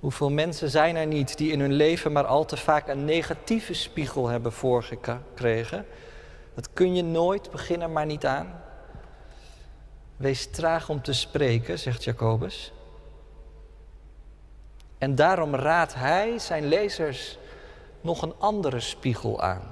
Hoeveel 0.00 0.30
mensen 0.30 0.70
zijn 0.70 0.96
er 0.96 1.06
niet 1.06 1.36
die 1.36 1.52
in 1.52 1.60
hun 1.60 1.72
leven 1.72 2.12
maar 2.12 2.26
al 2.26 2.44
te 2.44 2.56
vaak 2.56 2.88
een 2.88 3.04
negatieve 3.04 3.74
spiegel 3.74 4.28
hebben 4.28 4.52
voorgekregen? 4.52 5.86
Dat 6.54 6.72
kun 6.72 6.94
je 6.94 7.02
nooit, 7.02 7.50
beginnen 7.50 7.92
maar 7.92 8.06
niet 8.06 8.26
aan. 8.26 8.62
Wees 10.18 10.46
traag 10.46 10.88
om 10.88 11.02
te 11.02 11.12
spreken, 11.12 11.78
zegt 11.78 12.04
Jacobus. 12.04 12.72
En 14.98 15.14
daarom 15.14 15.54
raadt 15.54 15.94
hij 15.94 16.38
zijn 16.38 16.66
lezers 16.66 17.38
nog 18.00 18.22
een 18.22 18.34
andere 18.38 18.80
spiegel 18.80 19.42
aan. 19.42 19.62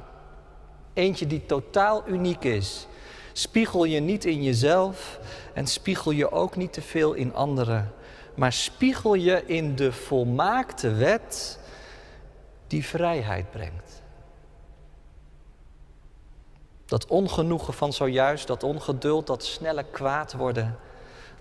Eentje 0.92 1.26
die 1.26 1.46
totaal 1.46 2.08
uniek 2.08 2.44
is. 2.44 2.86
Spiegel 3.32 3.84
je 3.84 4.00
niet 4.00 4.24
in 4.24 4.42
jezelf 4.42 5.20
en 5.54 5.66
spiegel 5.66 6.10
je 6.10 6.30
ook 6.30 6.56
niet 6.56 6.72
te 6.72 6.82
veel 6.82 7.12
in 7.12 7.34
anderen 7.34 7.94
maar 8.36 8.52
spiegel 8.52 9.14
je 9.14 9.42
in 9.46 9.76
de 9.76 9.92
volmaakte 9.92 10.92
wet 10.92 11.58
die 12.66 12.84
vrijheid 12.84 13.50
brengt. 13.50 14.02
Dat 16.86 17.06
ongenoegen 17.06 17.74
van 17.74 17.92
zojuist, 17.92 18.46
dat 18.46 18.62
ongeduld, 18.62 19.26
dat 19.26 19.44
snelle 19.44 19.84
kwaad 19.90 20.32
worden, 20.32 20.78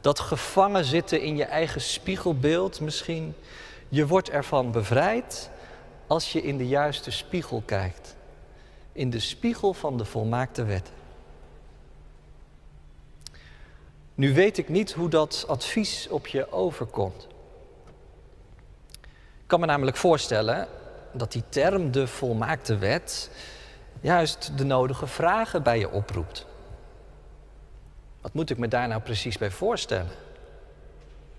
dat 0.01 0.19
gevangen 0.19 0.85
zitten 0.85 1.21
in 1.21 1.35
je 1.35 1.43
eigen 1.43 1.81
spiegelbeeld 1.81 2.79
misschien, 2.79 3.35
je 3.89 4.07
wordt 4.07 4.29
ervan 4.29 4.71
bevrijd 4.71 5.49
als 6.07 6.31
je 6.31 6.41
in 6.41 6.57
de 6.57 6.67
juiste 6.67 7.11
spiegel 7.11 7.63
kijkt. 7.65 8.15
In 8.91 9.09
de 9.09 9.19
spiegel 9.19 9.73
van 9.73 9.97
de 9.97 10.05
volmaakte 10.05 10.63
wet. 10.63 10.91
Nu 14.15 14.33
weet 14.33 14.57
ik 14.57 14.69
niet 14.69 14.91
hoe 14.91 15.09
dat 15.09 15.45
advies 15.47 16.07
op 16.09 16.27
je 16.27 16.51
overkomt. 16.51 17.27
Ik 19.45 19.51
kan 19.51 19.59
me 19.59 19.65
namelijk 19.65 19.97
voorstellen 19.97 20.67
dat 21.11 21.31
die 21.31 21.43
term 21.49 21.91
de 21.91 22.07
volmaakte 22.07 22.77
wet 22.77 23.29
juist 24.05 24.57
de 24.57 24.63
nodige 24.63 25.07
vragen 25.07 25.63
bij 25.63 25.79
je 25.79 25.91
oproept. 25.91 26.45
Wat 28.21 28.33
moet 28.33 28.49
ik 28.49 28.57
me 28.57 28.67
daar 28.67 28.87
nou 28.87 29.01
precies 29.01 29.37
bij 29.37 29.51
voorstellen? 29.51 30.11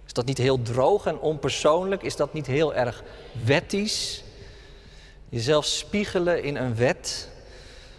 Is 0.06 0.12
dat 0.12 0.24
niet 0.24 0.38
heel 0.38 0.62
droog 0.62 1.06
en 1.06 1.18
onpersoonlijk? 1.18 2.02
Is 2.02 2.16
dat 2.16 2.32
niet 2.32 2.46
heel 2.46 2.74
erg 2.74 3.02
wettisch? 3.44 4.24
Jezelf 5.28 5.64
spiegelen 5.64 6.42
in 6.42 6.56
een 6.56 6.76
wet, 6.76 7.28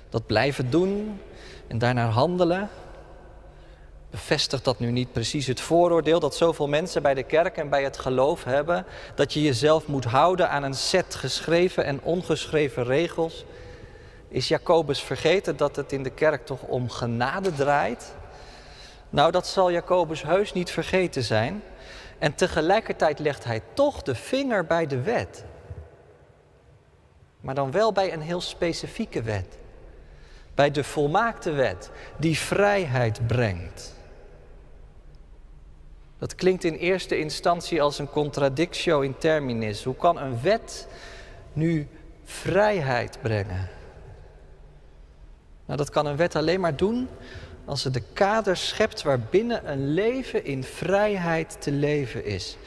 dat 0.10 0.26
blijven 0.26 0.70
doen 0.70 1.22
en 1.68 1.78
daarnaar 1.78 2.10
handelen. 2.10 2.70
Bevestigt 4.10 4.64
dat 4.64 4.80
nu 4.80 4.92
niet 4.92 5.12
precies 5.12 5.48
het 5.48 5.62
vooroordeel 5.62 6.20
dat 6.20 6.36
zoveel 6.36 6.68
mensen 6.68 7.02
bij 7.02 7.14
de 7.14 7.24
kerk 7.24 7.58
en 7.58 7.70
bij 7.70 7.84
het 7.84 7.98
geloof 7.98 8.44
hebben? 8.44 8.86
Dat 9.16 9.34
je 9.34 9.42
jezelf 9.42 9.88
moet 9.88 10.06
houden 10.06 10.50
aan 10.50 10.64
een 10.64 10.74
set 10.74 11.16
geschreven 11.16 11.84
en 11.84 12.02
ongeschreven 12.02 12.84
regels? 12.84 13.46
Is 14.28 14.48
Jacobus 14.48 15.02
vergeten 15.02 15.58
dat 15.58 15.76
het 15.76 15.92
in 15.92 16.04
de 16.04 16.10
kerk 16.10 16.46
toch 16.46 16.62
om 16.62 16.90
genade 16.90 17.54
draait? 17.54 18.16
Nou, 19.10 19.32
dat 19.32 19.48
zal 19.48 19.72
Jacobus 19.72 20.24
heus 20.24 20.54
niet 20.54 20.72
vergeten 20.72 21.24
zijn. 21.24 21.64
En 22.18 22.36
tegelijkertijd 22.36 23.20
legt 23.20 23.44
hij 23.44 23.62
toch 23.74 24.02
de 24.02 24.16
vinger 24.16 24.66
bij 24.66 24.88
de 24.88 25.02
wet. 25.02 25.44
Maar 27.42 27.56
dan 27.56 27.72
wel 27.72 27.92
bij 27.92 28.14
een 28.14 28.22
heel 28.22 28.42
specifieke 28.42 29.22
wet. 29.22 29.58
Bij 30.56 30.72
de 30.72 30.84
volmaakte 30.84 31.52
wet 31.52 31.90
die 32.18 32.38
vrijheid 32.38 33.28
brengt. 33.28 33.96
Dat 36.20 36.36
klinkt 36.36 36.64
in 36.64 36.74
eerste 36.74 37.20
instantie 37.20 37.82
als 37.82 38.00
een 38.00 38.10
contradictio 38.10 39.00
in 39.02 39.18
terminis. 39.18 39.84
Hoe 39.84 39.96
kan 39.96 40.18
een 40.18 40.42
wet 40.42 40.88
nu 41.54 41.88
vrijheid 42.24 43.18
brengen? 43.22 43.77
Nou, 45.68 45.80
dat 45.80 45.90
kan 45.90 46.06
een 46.06 46.16
wet 46.16 46.36
alleen 46.36 46.60
maar 46.60 46.76
doen 46.76 47.08
als 47.66 47.82
ze 47.82 47.90
de 47.90 48.04
kader 48.14 48.58
schept 48.58 49.04
waarbinnen 49.04 49.72
een 49.72 49.94
leven 49.94 50.46
in 50.46 50.64
vrijheid 50.64 51.62
te 51.62 51.72
leven 51.72 52.26
is. 52.26 52.58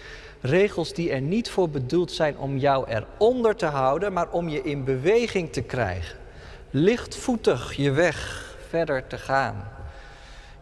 Regels 0.41 0.95
die 0.95 1.11
er 1.11 1.21
niet 1.21 1.51
voor 1.51 1.71
bedoeld 1.71 2.13
zijn 2.13 2.39
om 2.39 2.57
jou 2.57 2.89
eronder 2.89 3.57
te 3.57 3.67
houden, 3.67 4.13
maar 4.13 4.31
om 4.31 4.49
je 4.49 4.63
in 4.63 4.85
beweging 4.85 5.53
te 5.53 5.63
krijgen. 5.63 6.19
Lichtvoetig 6.71 7.73
je 7.73 7.91
weg 7.91 8.49
verder 8.69 9.07
te 9.07 9.19
gaan. 9.19 9.69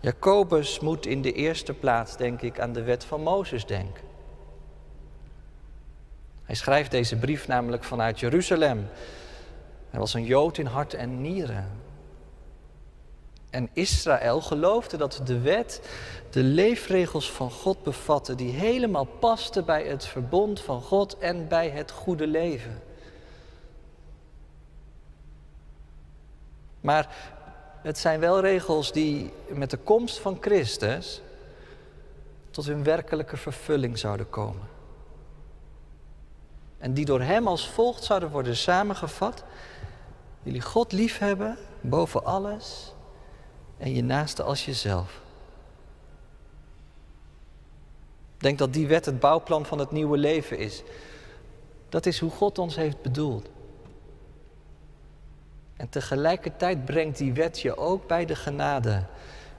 Jacobus 0.01 0.81
moet 0.81 1.07
in 1.07 1.23
de 1.23 1.33
eerste 1.33 1.73
plaats, 1.73 2.17
denk 2.17 2.43
ik, 2.43 2.61
aan 2.61 2.73
de 2.73 2.83
wet 2.83 3.05
van 3.05 3.23
Mozes 3.23 3.67
denken. 3.67 4.05
Hij 6.45 6.55
schrijft 6.55 6.91
deze 6.91 7.17
brief 7.17 7.47
namelijk 7.47 7.85
vanuit 7.85 8.21
Jeruzalem. 8.21 8.89
Hij 9.91 10.01
was 10.01 10.15
een 10.15 10.25
Jood 10.25 10.59
in 10.59 10.67
hart 10.67 10.95
en 10.95 11.21
nieren. 11.21 11.87
En 13.51 13.69
Israël 13.73 14.41
geloofde 14.41 14.97
dat 14.97 15.21
de 15.25 15.41
wet 15.41 15.81
de 16.31 16.43
leefregels 16.43 17.31
van 17.33 17.51
God 17.51 17.83
bevatte, 17.83 18.35
die 18.35 18.53
helemaal 18.53 19.05
pasten 19.05 19.65
bij 19.65 19.85
het 19.85 20.07
verbond 20.07 20.61
van 20.61 20.83
God 20.83 21.19
en 21.19 21.49
bij 21.49 21.69
het 21.69 21.91
goede 21.91 22.27
leven. 22.27 22.83
Maar 26.81 27.17
het 27.83 27.99
zijn 27.99 28.21
wel 28.21 28.41
regels 28.41 28.93
die 28.93 29.33
met 29.49 29.71
de 29.71 29.77
komst 29.77 30.19
van 30.19 30.39
Christus 30.41 31.23
tot 32.51 32.67
hun 32.67 32.83
werkelijke 32.83 33.37
vervulling 33.37 33.99
zouden 33.99 34.31
komen. 34.31 34.69
En 36.79 36.95
die 36.95 37.05
door 37.05 37.21
Hem 37.21 37.49
als 37.49 37.69
volgt 37.69 38.05
zouden 38.05 38.31
worden 38.31 38.57
samengevat. 38.57 39.45
Jullie 40.43 40.61
God 40.61 40.93
liefhebben 40.93 41.57
boven 41.81 42.25
alles 42.25 42.93
en 43.79 43.95
je 43.95 44.03
naaste 44.03 44.43
als 44.43 44.65
jezelf. 44.65 45.21
Denk 48.39 48.59
dat 48.59 48.73
die 48.73 48.87
wet 48.87 49.05
het 49.05 49.21
bouwplan 49.21 49.67
van 49.67 49.79
het 49.79 49.91
nieuwe 49.91 50.17
leven 50.17 50.59
is. 50.59 50.83
Dat 51.89 52.07
is 52.07 52.19
hoe 52.19 52.31
God 52.31 52.59
ons 52.59 52.77
heeft 52.77 53.03
bedoeld. 53.03 53.49
En 55.77 55.89
tegelijkertijd 55.89 56.85
brengt 56.85 57.19
die 57.19 57.33
wet 57.33 57.61
je 57.61 57.77
ook 57.77 58.07
bij 58.07 58.25
de 58.25 58.37
genade, 58.37 59.05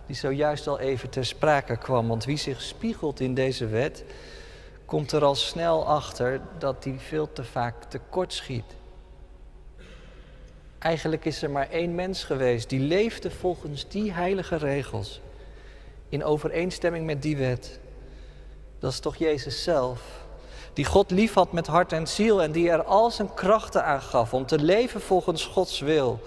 die 0.06 0.16
zojuist 0.16 0.68
al 0.68 0.80
even 0.80 1.10
ter 1.10 1.26
sprake 1.26 1.78
kwam. 1.78 2.08
Want 2.08 2.26
wie 2.26 2.38
zich 2.38 2.62
spiegelt 2.62 3.20
in 3.20 3.34
deze 3.34 3.68
wet, 3.68 4.04
komt 4.86 5.12
er 5.12 5.24
al 5.24 5.36
snel 5.36 5.88
achter 5.88 6.42
dat 6.58 6.84
die 6.84 7.00
veel 7.00 7.34
te 7.34 7.44
vaak 7.44 7.84
tekort 7.84 8.34
schiet. 8.34 8.76
Eigenlijk 10.80 11.26
is 11.26 11.42
er 11.42 11.50
maar 11.50 11.70
één 11.70 11.96
mens 11.96 12.24
geweest 12.24 12.70
die 12.70 12.80
leefde 12.80 13.32
volgens 13.32 13.88
die 13.88 14.12
heilige 14.12 14.56
regels, 14.56 15.22
in 16.10 16.24
overeenstemming 16.24 17.06
met 17.06 17.22
die 17.22 17.38
wet. 17.38 17.80
Dat 18.80 18.92
is 18.92 19.00
toch 19.00 19.16
Jezus 19.16 19.64
zelf, 19.64 20.02
die 20.74 20.86
God 20.86 21.12
lief 21.12 21.34
had 21.34 21.52
met 21.52 21.68
hart 21.68 21.92
en 21.92 22.08
ziel 22.08 22.42
en 22.42 22.52
die 22.52 22.70
er 22.70 22.84
al 22.84 23.12
zijn 23.12 23.34
krachten 23.34 23.84
aan 23.86 24.02
gaf 24.02 24.34
om 24.34 24.46
te 24.46 24.60
leven 24.60 25.02
volgens 25.02 25.46
Gods 25.46 25.80
wil. 25.80 26.20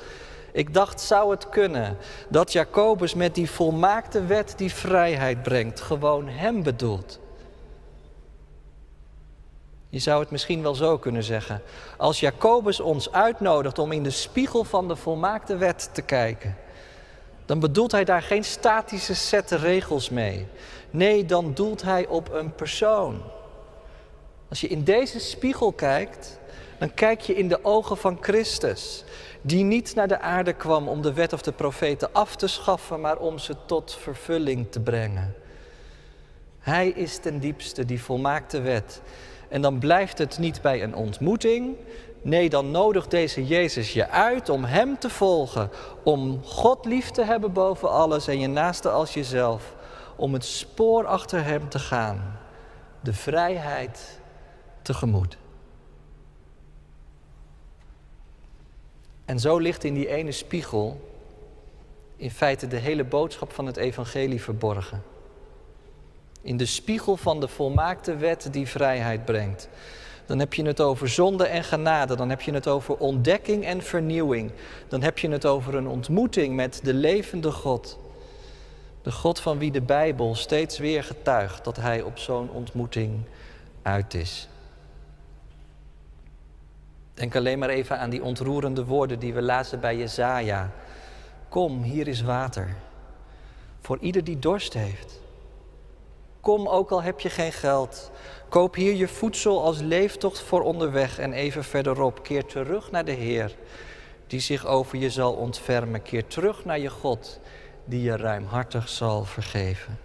Ik 0.53 0.75
dacht, 0.75 1.01
zou 1.01 1.31
het 1.31 1.49
kunnen 1.49 1.97
dat 2.29 2.53
Jacobus 2.53 3.15
met 3.15 3.35
die 3.35 3.51
volmaakte 3.51 4.27
wet 4.27 4.55
die 4.57 4.73
vrijheid 4.73 5.43
brengt, 5.43 5.81
gewoon 5.81 6.29
hem 6.29 6.63
bedoelt? 6.63 7.21
Je 9.93 9.99
zou 9.99 10.21
het 10.21 10.31
misschien 10.31 10.63
wel 10.63 10.75
zo 10.75 10.99
kunnen 10.99 11.23
zeggen. 11.23 11.63
Als 11.97 12.21
Jacobus 12.21 12.81
ons 12.81 13.13
uitnodigt 13.13 13.79
om 13.79 13.93
in 13.93 14.03
de 14.03 14.11
spiegel 14.11 14.65
van 14.65 14.89
de 14.89 14.97
volmaakte 14.97 15.57
wet 15.57 15.91
te 15.93 16.03
kijken, 16.03 16.57
dan 17.47 17.61
bedoelt 17.61 17.93
hij 17.93 18.05
daar 18.05 18.23
geen 18.23 18.45
statische 18.45 19.15
set 19.15 19.51
regels 19.51 20.11
mee. 20.11 20.47
Nee, 20.91 21.25
dan 21.25 21.55
doelt 21.55 21.83
hij 21.83 22.07
op 22.07 22.33
een 22.33 22.55
persoon. 22.55 23.23
Als 24.49 24.61
je 24.61 24.69
in 24.69 24.85
deze 24.85 25.19
spiegel 25.19 25.73
kijkt, 25.73 26.39
dan 26.79 26.95
kijk 26.95 27.21
je 27.21 27.35
in 27.35 27.49
de 27.49 27.65
ogen 27.65 27.97
van 27.97 28.19
Christus, 28.21 29.05
die 29.41 29.65
niet 29.65 29.95
naar 29.95 30.09
de 30.09 30.21
aarde 30.21 30.53
kwam 30.53 30.89
om 30.89 31.03
de 31.03 31.13
wet 31.13 31.33
of 31.33 31.43
de 31.43 31.53
profeten 31.53 32.13
af 32.13 32.37
te 32.37 32.47
schaffen, 32.47 33.01
maar 33.01 33.19
om 33.19 33.39
ze 33.39 33.57
tot 33.67 33.97
vervulling 34.01 34.67
te 34.71 34.81
brengen. 34.81 35.35
Hij 36.59 36.89
is 36.89 37.19
ten 37.19 37.39
diepste 37.39 37.85
die 37.85 38.03
volmaakte 38.03 38.61
wet. 38.61 39.01
En 39.53 39.63
dan 39.63 39.79
blijft 39.79 40.19
het 40.19 40.39
niet 40.39 40.61
bij 40.63 40.83
een 40.83 40.95
ontmoeting. 40.95 41.77
Nee, 42.23 42.49
dan 42.49 42.71
nodigt 42.71 43.11
deze 43.11 43.47
Jezus 43.47 43.93
je 43.93 44.09
uit 44.09 44.49
om 44.49 44.65
Hem 44.65 44.99
te 44.99 45.11
volgen. 45.11 45.71
Om 46.05 46.45
God 46.45 46.85
lief 46.85 47.11
te 47.11 47.25
hebben 47.25 47.53
boven 47.53 47.91
alles 47.91 48.27
en 48.27 48.41
je 48.41 48.47
naaste 48.47 48.91
als 48.91 49.15
jezelf. 49.15 49.75
Om 50.17 50.33
het 50.33 50.45
spoor 50.45 51.07
achter 51.07 51.45
Hem 51.45 51.69
te 51.69 51.79
gaan. 51.79 52.39
De 53.01 53.13
vrijheid 53.13 54.21
tegemoet. 54.83 55.37
En 59.25 59.41
zo 59.41 59.59
ligt 59.59 59.85
in 59.85 59.95
die 59.95 60.09
ene 60.09 60.33
spiegel 60.33 61.11
in 62.17 62.31
feite 62.31 62.67
de 62.67 62.77
hele 62.77 63.05
boodschap 63.05 63.53
van 63.53 63.67
het 63.67 63.77
evangelie 63.77 64.43
verborgen. 64.43 65.12
In 66.43 66.57
de 66.57 66.67
spiegel 66.67 67.17
van 67.17 67.41
de 67.41 67.49
volmaakte 67.49 68.17
wet 68.17 68.49
die 68.51 68.67
vrijheid 68.67 69.25
brengt. 69.25 69.69
Dan 70.27 70.39
heb 70.39 70.55
je 70.55 70.65
het 70.65 70.81
over 70.81 71.09
zonde 71.09 71.47
en 71.47 71.65
genade. 71.65 72.17
Dan 72.17 72.31
heb 72.31 72.41
je 72.41 72.53
het 72.53 72.69
over 72.69 72.97
ontdekking 72.97 73.65
en 73.65 73.83
vernieuwing. 73.83 74.53
Dan 74.89 75.03
heb 75.03 75.19
je 75.19 75.31
het 75.31 75.47
over 75.47 75.75
een 75.75 75.87
ontmoeting 75.87 76.55
met 76.55 76.81
de 76.83 76.95
levende 76.95 77.53
God. 77.53 77.99
De 79.03 79.13
God 79.13 79.41
van 79.41 79.59
wie 79.59 79.71
de 79.71 79.81
Bijbel 79.81 80.35
steeds 80.35 80.79
weer 80.79 81.05
getuigt 81.05 81.65
dat 81.65 81.77
hij 81.77 82.03
op 82.03 82.19
zo'n 82.19 82.51
ontmoeting 82.51 83.21
uit 83.83 84.15
is. 84.15 84.49
Denk 87.15 87.37
alleen 87.37 87.59
maar 87.59 87.69
even 87.69 87.99
aan 87.99 88.11
die 88.11 88.23
ontroerende 88.23 88.85
woorden 88.85 89.19
die 89.19 89.35
we 89.35 89.43
lazen 89.43 89.81
bij 89.81 89.97
Jezaja. 89.97 90.71
Kom, 91.49 91.83
hier 91.83 92.09
is 92.09 92.23
water. 92.23 92.77
Voor 93.81 93.99
ieder 94.01 94.25
die 94.25 94.39
dorst 94.39 94.73
heeft. 94.73 95.22
Kom, 96.43 96.69
ook 96.69 96.91
al 96.91 97.03
heb 97.03 97.21
je 97.21 97.31
geen 97.31 97.53
geld. 97.53 98.11
Koop 98.49 98.75
hier 98.75 98.95
je 98.95 99.09
voedsel 99.09 99.63
als 99.63 99.81
leeftocht 99.81 100.41
voor 100.41 100.63
onderweg 100.63 101.19
en 101.19 101.33
even 101.33 101.65
verderop. 101.65 102.23
Keer 102.23 102.45
terug 102.45 102.91
naar 102.91 103.05
de 103.05 103.13
Heer, 103.13 103.57
die 104.27 104.41
zich 104.41 104.67
over 104.67 104.99
je 104.99 105.11
zal 105.11 105.33
ontfermen. 105.33 106.03
Keer 106.03 106.27
terug 106.27 106.65
naar 106.65 106.79
je 106.79 106.91
God, 106.91 107.41
die 107.85 108.03
je 108.03 108.17
ruimhartig 108.17 108.89
zal 108.89 109.25
vergeven. 109.25 109.99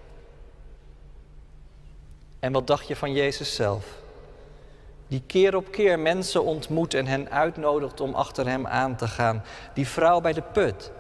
En 2.39 2.51
wat 2.51 2.67
dacht 2.67 2.87
je 2.87 2.95
van 2.95 3.13
Jezus 3.13 3.55
zelf? 3.55 3.85
Die 5.07 5.23
keer 5.27 5.55
op 5.55 5.71
keer 5.71 5.99
mensen 5.99 6.43
ontmoet 6.43 6.93
en 6.93 7.05
hen 7.05 7.31
uitnodigt 7.31 8.01
om 8.01 8.13
achter 8.13 8.47
hem 8.47 8.67
aan 8.67 8.95
te 8.95 9.07
gaan. 9.07 9.43
Die 9.73 9.87
vrouw 9.87 10.21
bij 10.21 10.33
de 10.33 10.43
put. 10.53 10.91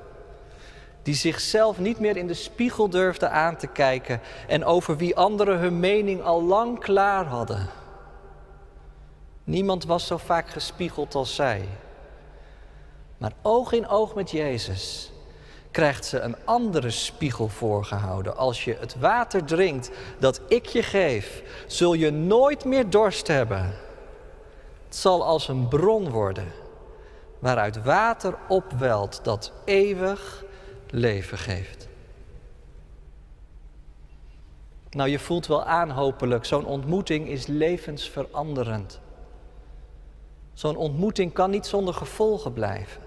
Die 1.07 1.15
zichzelf 1.15 1.79
niet 1.79 1.99
meer 1.99 2.17
in 2.17 2.27
de 2.27 2.33
spiegel 2.33 2.89
durfde 2.89 3.29
aan 3.29 3.57
te 3.57 3.67
kijken 3.67 4.21
en 4.47 4.65
over 4.65 4.97
wie 4.97 5.15
anderen 5.15 5.59
hun 5.59 5.79
mening 5.79 6.21
al 6.21 6.43
lang 6.43 6.79
klaar 6.79 7.25
hadden. 7.25 7.69
Niemand 9.43 9.85
was 9.85 10.07
zo 10.07 10.17
vaak 10.17 10.49
gespiegeld 10.49 11.15
als 11.15 11.35
zij. 11.35 11.67
Maar 13.17 13.31
oog 13.41 13.71
in 13.71 13.87
oog 13.87 14.15
met 14.15 14.31
Jezus 14.31 15.11
krijgt 15.71 16.05
ze 16.05 16.19
een 16.19 16.35
andere 16.45 16.89
spiegel 16.89 17.47
voorgehouden. 17.47 18.37
Als 18.37 18.63
je 18.63 18.77
het 18.79 18.99
water 18.99 19.43
drinkt 19.43 19.91
dat 20.19 20.41
ik 20.47 20.65
je 20.65 20.83
geef, 20.83 21.43
zul 21.67 21.93
je 21.93 22.11
nooit 22.11 22.65
meer 22.65 22.89
dorst 22.89 23.27
hebben. 23.27 23.75
Het 24.85 24.95
zal 24.95 25.25
als 25.25 25.47
een 25.47 25.67
bron 25.67 26.09
worden 26.09 26.51
waaruit 27.39 27.83
water 27.83 28.37
opwelt 28.47 29.19
dat 29.23 29.51
eeuwig 29.65 30.45
leven 30.91 31.37
geeft. 31.37 31.87
Nou, 34.89 35.09
je 35.09 35.19
voelt 35.19 35.47
wel 35.47 35.63
aan 35.63 35.89
hopelijk, 35.89 36.45
zo'n 36.45 36.65
ontmoeting 36.65 37.27
is 37.27 37.47
levensveranderend. 37.47 38.99
Zo'n 40.53 40.75
ontmoeting 40.75 41.33
kan 41.33 41.49
niet 41.49 41.65
zonder 41.65 41.93
gevolgen 41.93 42.53
blijven. 42.53 43.01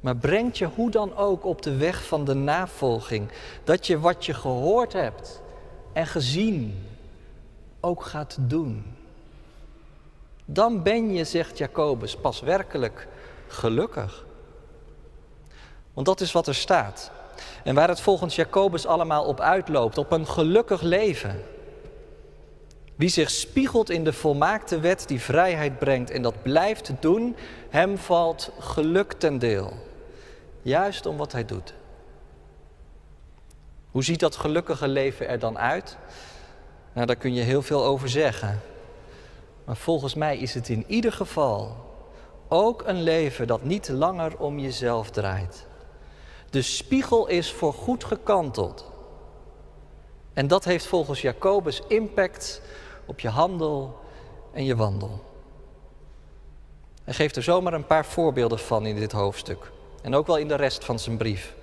Maar 0.00 0.16
brengt 0.16 0.58
je 0.58 0.66
hoe 0.66 0.90
dan 0.90 1.16
ook 1.16 1.44
op 1.44 1.62
de 1.62 1.76
weg 1.76 2.04
van 2.06 2.24
de 2.24 2.34
navolging, 2.34 3.28
dat 3.64 3.86
je 3.86 3.98
wat 3.98 4.26
je 4.26 4.34
gehoord 4.34 4.92
hebt 4.92 5.42
en 5.92 6.06
gezien 6.06 6.86
ook 7.80 8.02
gaat 8.02 8.36
doen. 8.40 8.84
Dan 10.44 10.82
ben 10.82 11.12
je, 11.12 11.24
zegt 11.24 11.58
Jacobus, 11.58 12.16
pas 12.16 12.40
werkelijk 12.40 13.08
gelukkig. 13.46 14.24
Want 15.94 16.06
dat 16.06 16.20
is 16.20 16.32
wat 16.32 16.46
er 16.46 16.54
staat. 16.54 17.10
En 17.64 17.74
waar 17.74 17.88
het 17.88 18.00
volgens 18.00 18.34
Jacobus 18.34 18.86
allemaal 18.86 19.24
op 19.24 19.40
uitloopt, 19.40 19.98
op 19.98 20.12
een 20.12 20.26
gelukkig 20.26 20.82
leven. 20.82 21.42
Wie 22.94 23.08
zich 23.08 23.30
spiegelt 23.30 23.90
in 23.90 24.04
de 24.04 24.12
volmaakte 24.12 24.80
wet 24.80 25.08
die 25.08 25.20
vrijheid 25.20 25.78
brengt 25.78 26.10
en 26.10 26.22
dat 26.22 26.42
blijft 26.42 26.92
doen, 27.00 27.36
hem 27.68 27.98
valt 27.98 28.50
geluk 28.58 29.12
ten 29.12 29.38
deel. 29.38 29.72
Juist 30.62 31.06
om 31.06 31.16
wat 31.16 31.32
hij 31.32 31.44
doet. 31.44 31.74
Hoe 33.90 34.04
ziet 34.04 34.20
dat 34.20 34.36
gelukkige 34.36 34.88
leven 34.88 35.28
er 35.28 35.38
dan 35.38 35.58
uit? 35.58 35.96
Nou, 36.92 37.06
daar 37.06 37.16
kun 37.16 37.34
je 37.34 37.42
heel 37.42 37.62
veel 37.62 37.84
over 37.84 38.08
zeggen. 38.08 38.60
Maar 39.64 39.76
volgens 39.76 40.14
mij 40.14 40.38
is 40.38 40.54
het 40.54 40.68
in 40.68 40.84
ieder 40.86 41.12
geval 41.12 41.76
ook 42.48 42.82
een 42.86 43.02
leven 43.02 43.46
dat 43.46 43.62
niet 43.62 43.88
langer 43.88 44.38
om 44.38 44.58
jezelf 44.58 45.10
draait. 45.10 45.66
De 46.54 46.62
spiegel 46.62 47.26
is 47.26 47.52
voor 47.52 47.72
goed 47.72 48.04
gekanteld. 48.04 48.90
En 50.32 50.46
dat 50.46 50.64
heeft 50.64 50.86
volgens 50.86 51.20
Jacobus 51.20 51.82
impact 51.88 52.62
op 53.06 53.20
je 53.20 53.28
handel 53.28 53.98
en 54.52 54.64
je 54.64 54.76
wandel. 54.76 55.24
Hij 57.04 57.14
geeft 57.14 57.36
er 57.36 57.42
zomaar 57.42 57.72
een 57.72 57.86
paar 57.86 58.04
voorbeelden 58.04 58.58
van 58.58 58.86
in 58.86 58.96
dit 58.96 59.12
hoofdstuk. 59.12 59.70
En 60.02 60.14
ook 60.14 60.26
wel 60.26 60.36
in 60.36 60.48
de 60.48 60.54
rest 60.54 60.84
van 60.84 60.98
zijn 60.98 61.16
brief. 61.16 61.54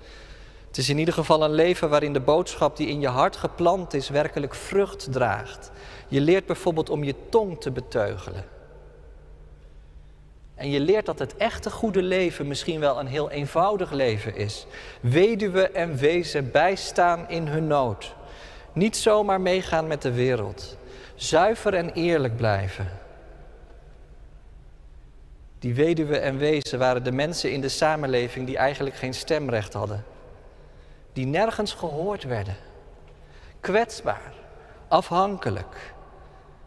Het 0.66 0.78
is 0.78 0.88
in 0.88 0.98
ieder 0.98 1.14
geval 1.14 1.42
een 1.42 1.54
leven 1.54 1.90
waarin 1.90 2.12
de 2.12 2.20
boodschap 2.20 2.76
die 2.76 2.88
in 2.88 3.00
je 3.00 3.08
hart 3.08 3.36
geplant 3.36 3.94
is 3.94 4.08
werkelijk 4.08 4.54
vrucht 4.54 5.12
draagt. 5.12 5.70
Je 6.08 6.20
leert 6.20 6.46
bijvoorbeeld 6.46 6.90
om 6.90 7.04
je 7.04 7.14
tong 7.28 7.60
te 7.60 7.70
beteugelen. 7.70 8.44
En 10.62 10.70
je 10.70 10.80
leert 10.80 11.06
dat 11.06 11.18
het 11.18 11.36
echte 11.36 11.70
goede 11.70 12.02
leven 12.02 12.46
misschien 12.46 12.80
wel 12.80 12.98
een 13.00 13.06
heel 13.06 13.30
eenvoudig 13.30 13.90
leven 13.90 14.36
is. 14.36 14.66
Weduwen 15.00 15.74
en 15.74 15.96
wezen 15.96 16.50
bijstaan 16.50 17.28
in 17.28 17.46
hun 17.46 17.66
nood. 17.66 18.14
Niet 18.72 18.96
zomaar 18.96 19.40
meegaan 19.40 19.86
met 19.86 20.02
de 20.02 20.12
wereld. 20.12 20.76
Zuiver 21.14 21.74
en 21.74 21.92
eerlijk 21.92 22.36
blijven. 22.36 22.88
Die 25.58 25.74
weduwen 25.74 26.22
en 26.22 26.38
wezen 26.38 26.78
waren 26.78 27.04
de 27.04 27.12
mensen 27.12 27.52
in 27.52 27.60
de 27.60 27.68
samenleving 27.68 28.46
die 28.46 28.56
eigenlijk 28.56 28.96
geen 28.96 29.14
stemrecht 29.14 29.72
hadden. 29.72 30.04
Die 31.12 31.26
nergens 31.26 31.74
gehoord 31.74 32.24
werden. 32.24 32.56
Kwetsbaar, 33.60 34.32
afhankelijk. 34.88 35.94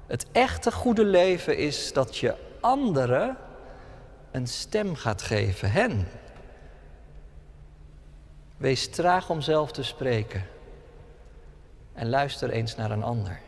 Het 0.08 0.25
echte 0.31 0.71
goede 0.71 1.05
leven 1.05 1.58
is 1.58 1.93
dat 1.93 2.17
je 2.17 2.36
anderen 2.60 3.38
een 4.36 4.48
stem 4.48 4.95
gaat 4.95 5.21
geven, 5.21 5.71
hen. 5.71 6.08
Wees 8.58 8.89
traag 8.89 9.30
om 9.30 9.41
zelf 9.41 9.71
te 9.71 9.84
spreken 9.84 10.48
en 11.93 12.10
luister 12.10 12.50
eens 12.50 12.76
naar 12.76 12.91
een 12.91 13.04
ander. 13.04 13.39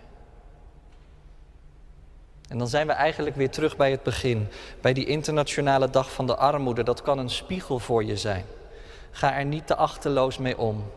En 2.49 2.57
dan 2.57 2.67
zijn 2.67 2.87
we 2.87 2.93
eigenlijk 2.93 3.35
weer 3.35 3.49
terug 3.49 3.77
bij 3.77 3.91
het 3.91 4.03
begin, 4.03 4.47
bij 4.81 4.93
die 4.93 5.05
internationale 5.05 5.89
dag 5.89 6.11
van 6.11 6.27
de 6.27 6.35
armoede. 6.35 6.83
Dat 6.83 7.01
kan 7.01 7.17
een 7.17 7.29
spiegel 7.29 7.79
voor 7.79 8.03
je 8.03 8.17
zijn. 8.17 8.45
Ga 9.11 9.33
er 9.33 9.45
niet 9.45 9.67
te 9.67 9.75
achterloos 9.75 10.37
mee 10.37 10.57
om. 10.57 10.91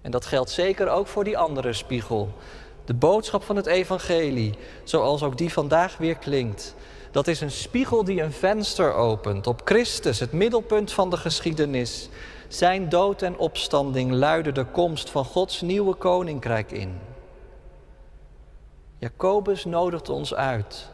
En 0.00 0.10
dat 0.10 0.26
geldt 0.26 0.50
zeker 0.50 0.88
ook 0.88 1.06
voor 1.06 1.24
die 1.24 1.38
andere 1.38 1.72
spiegel. 1.72 2.32
De 2.84 2.94
boodschap 2.94 3.42
van 3.42 3.56
het 3.56 3.66
evangelie, 3.66 4.54
zoals 4.84 5.22
ook 5.22 5.38
die 5.38 5.52
vandaag 5.52 5.96
weer 5.96 6.16
klinkt. 6.16 6.74
Dat 7.10 7.26
is 7.26 7.40
een 7.40 7.50
spiegel 7.50 8.04
die 8.04 8.22
een 8.22 8.32
venster 8.32 8.94
opent 8.94 9.46
op 9.46 9.60
Christus, 9.64 10.20
het 10.20 10.32
middelpunt 10.32 10.92
van 10.92 11.10
de 11.10 11.16
geschiedenis. 11.16 12.08
Zijn 12.48 12.88
dood 12.88 13.22
en 13.22 13.38
opstanding 13.38 14.12
luiden 14.12 14.54
de 14.54 14.64
komst 14.64 15.10
van 15.10 15.24
Gods 15.24 15.60
nieuwe 15.60 15.94
koninkrijk 15.94 16.72
in. 16.72 16.98
Jacobus 18.98 19.64
nodigt 19.64 20.08
ons 20.08 20.34
uit 20.34 20.90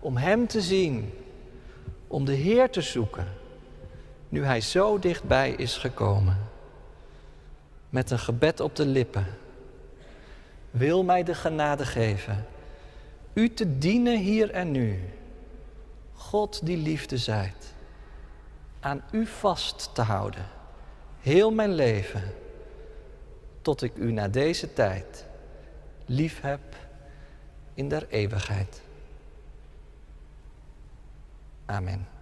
om 0.00 0.16
Hem 0.16 0.46
te 0.46 0.60
zien, 0.60 1.12
om 2.06 2.24
de 2.24 2.32
Heer 2.32 2.70
te 2.70 2.80
zoeken, 2.80 3.28
nu 4.28 4.44
Hij 4.44 4.60
zo 4.60 4.98
dichtbij 4.98 5.50
is 5.50 5.76
gekomen. 5.76 6.38
Met 7.90 8.10
een 8.10 8.18
gebed 8.18 8.60
op 8.60 8.76
de 8.76 8.86
lippen. 8.86 9.26
Wil 10.70 11.04
mij 11.04 11.22
de 11.22 11.34
genade 11.34 11.84
geven, 11.84 12.46
U 13.32 13.54
te 13.54 13.78
dienen 13.78 14.18
hier 14.18 14.50
en 14.50 14.70
nu. 14.70 15.00
God 16.34 16.66
die 16.66 16.76
liefde 16.76 17.18
zijt, 17.18 17.74
aan 18.80 19.02
U 19.10 19.26
vast 19.26 19.94
te 19.94 20.02
houden, 20.02 20.46
heel 21.20 21.50
mijn 21.50 21.72
leven, 21.72 22.22
tot 23.62 23.82
ik 23.82 23.96
U 23.96 24.12
na 24.12 24.28
deze 24.28 24.72
tijd 24.72 25.26
lief 26.06 26.40
heb 26.40 26.60
in 27.74 27.88
der 27.88 28.06
eeuwigheid. 28.08 28.82
Amen. 31.64 32.13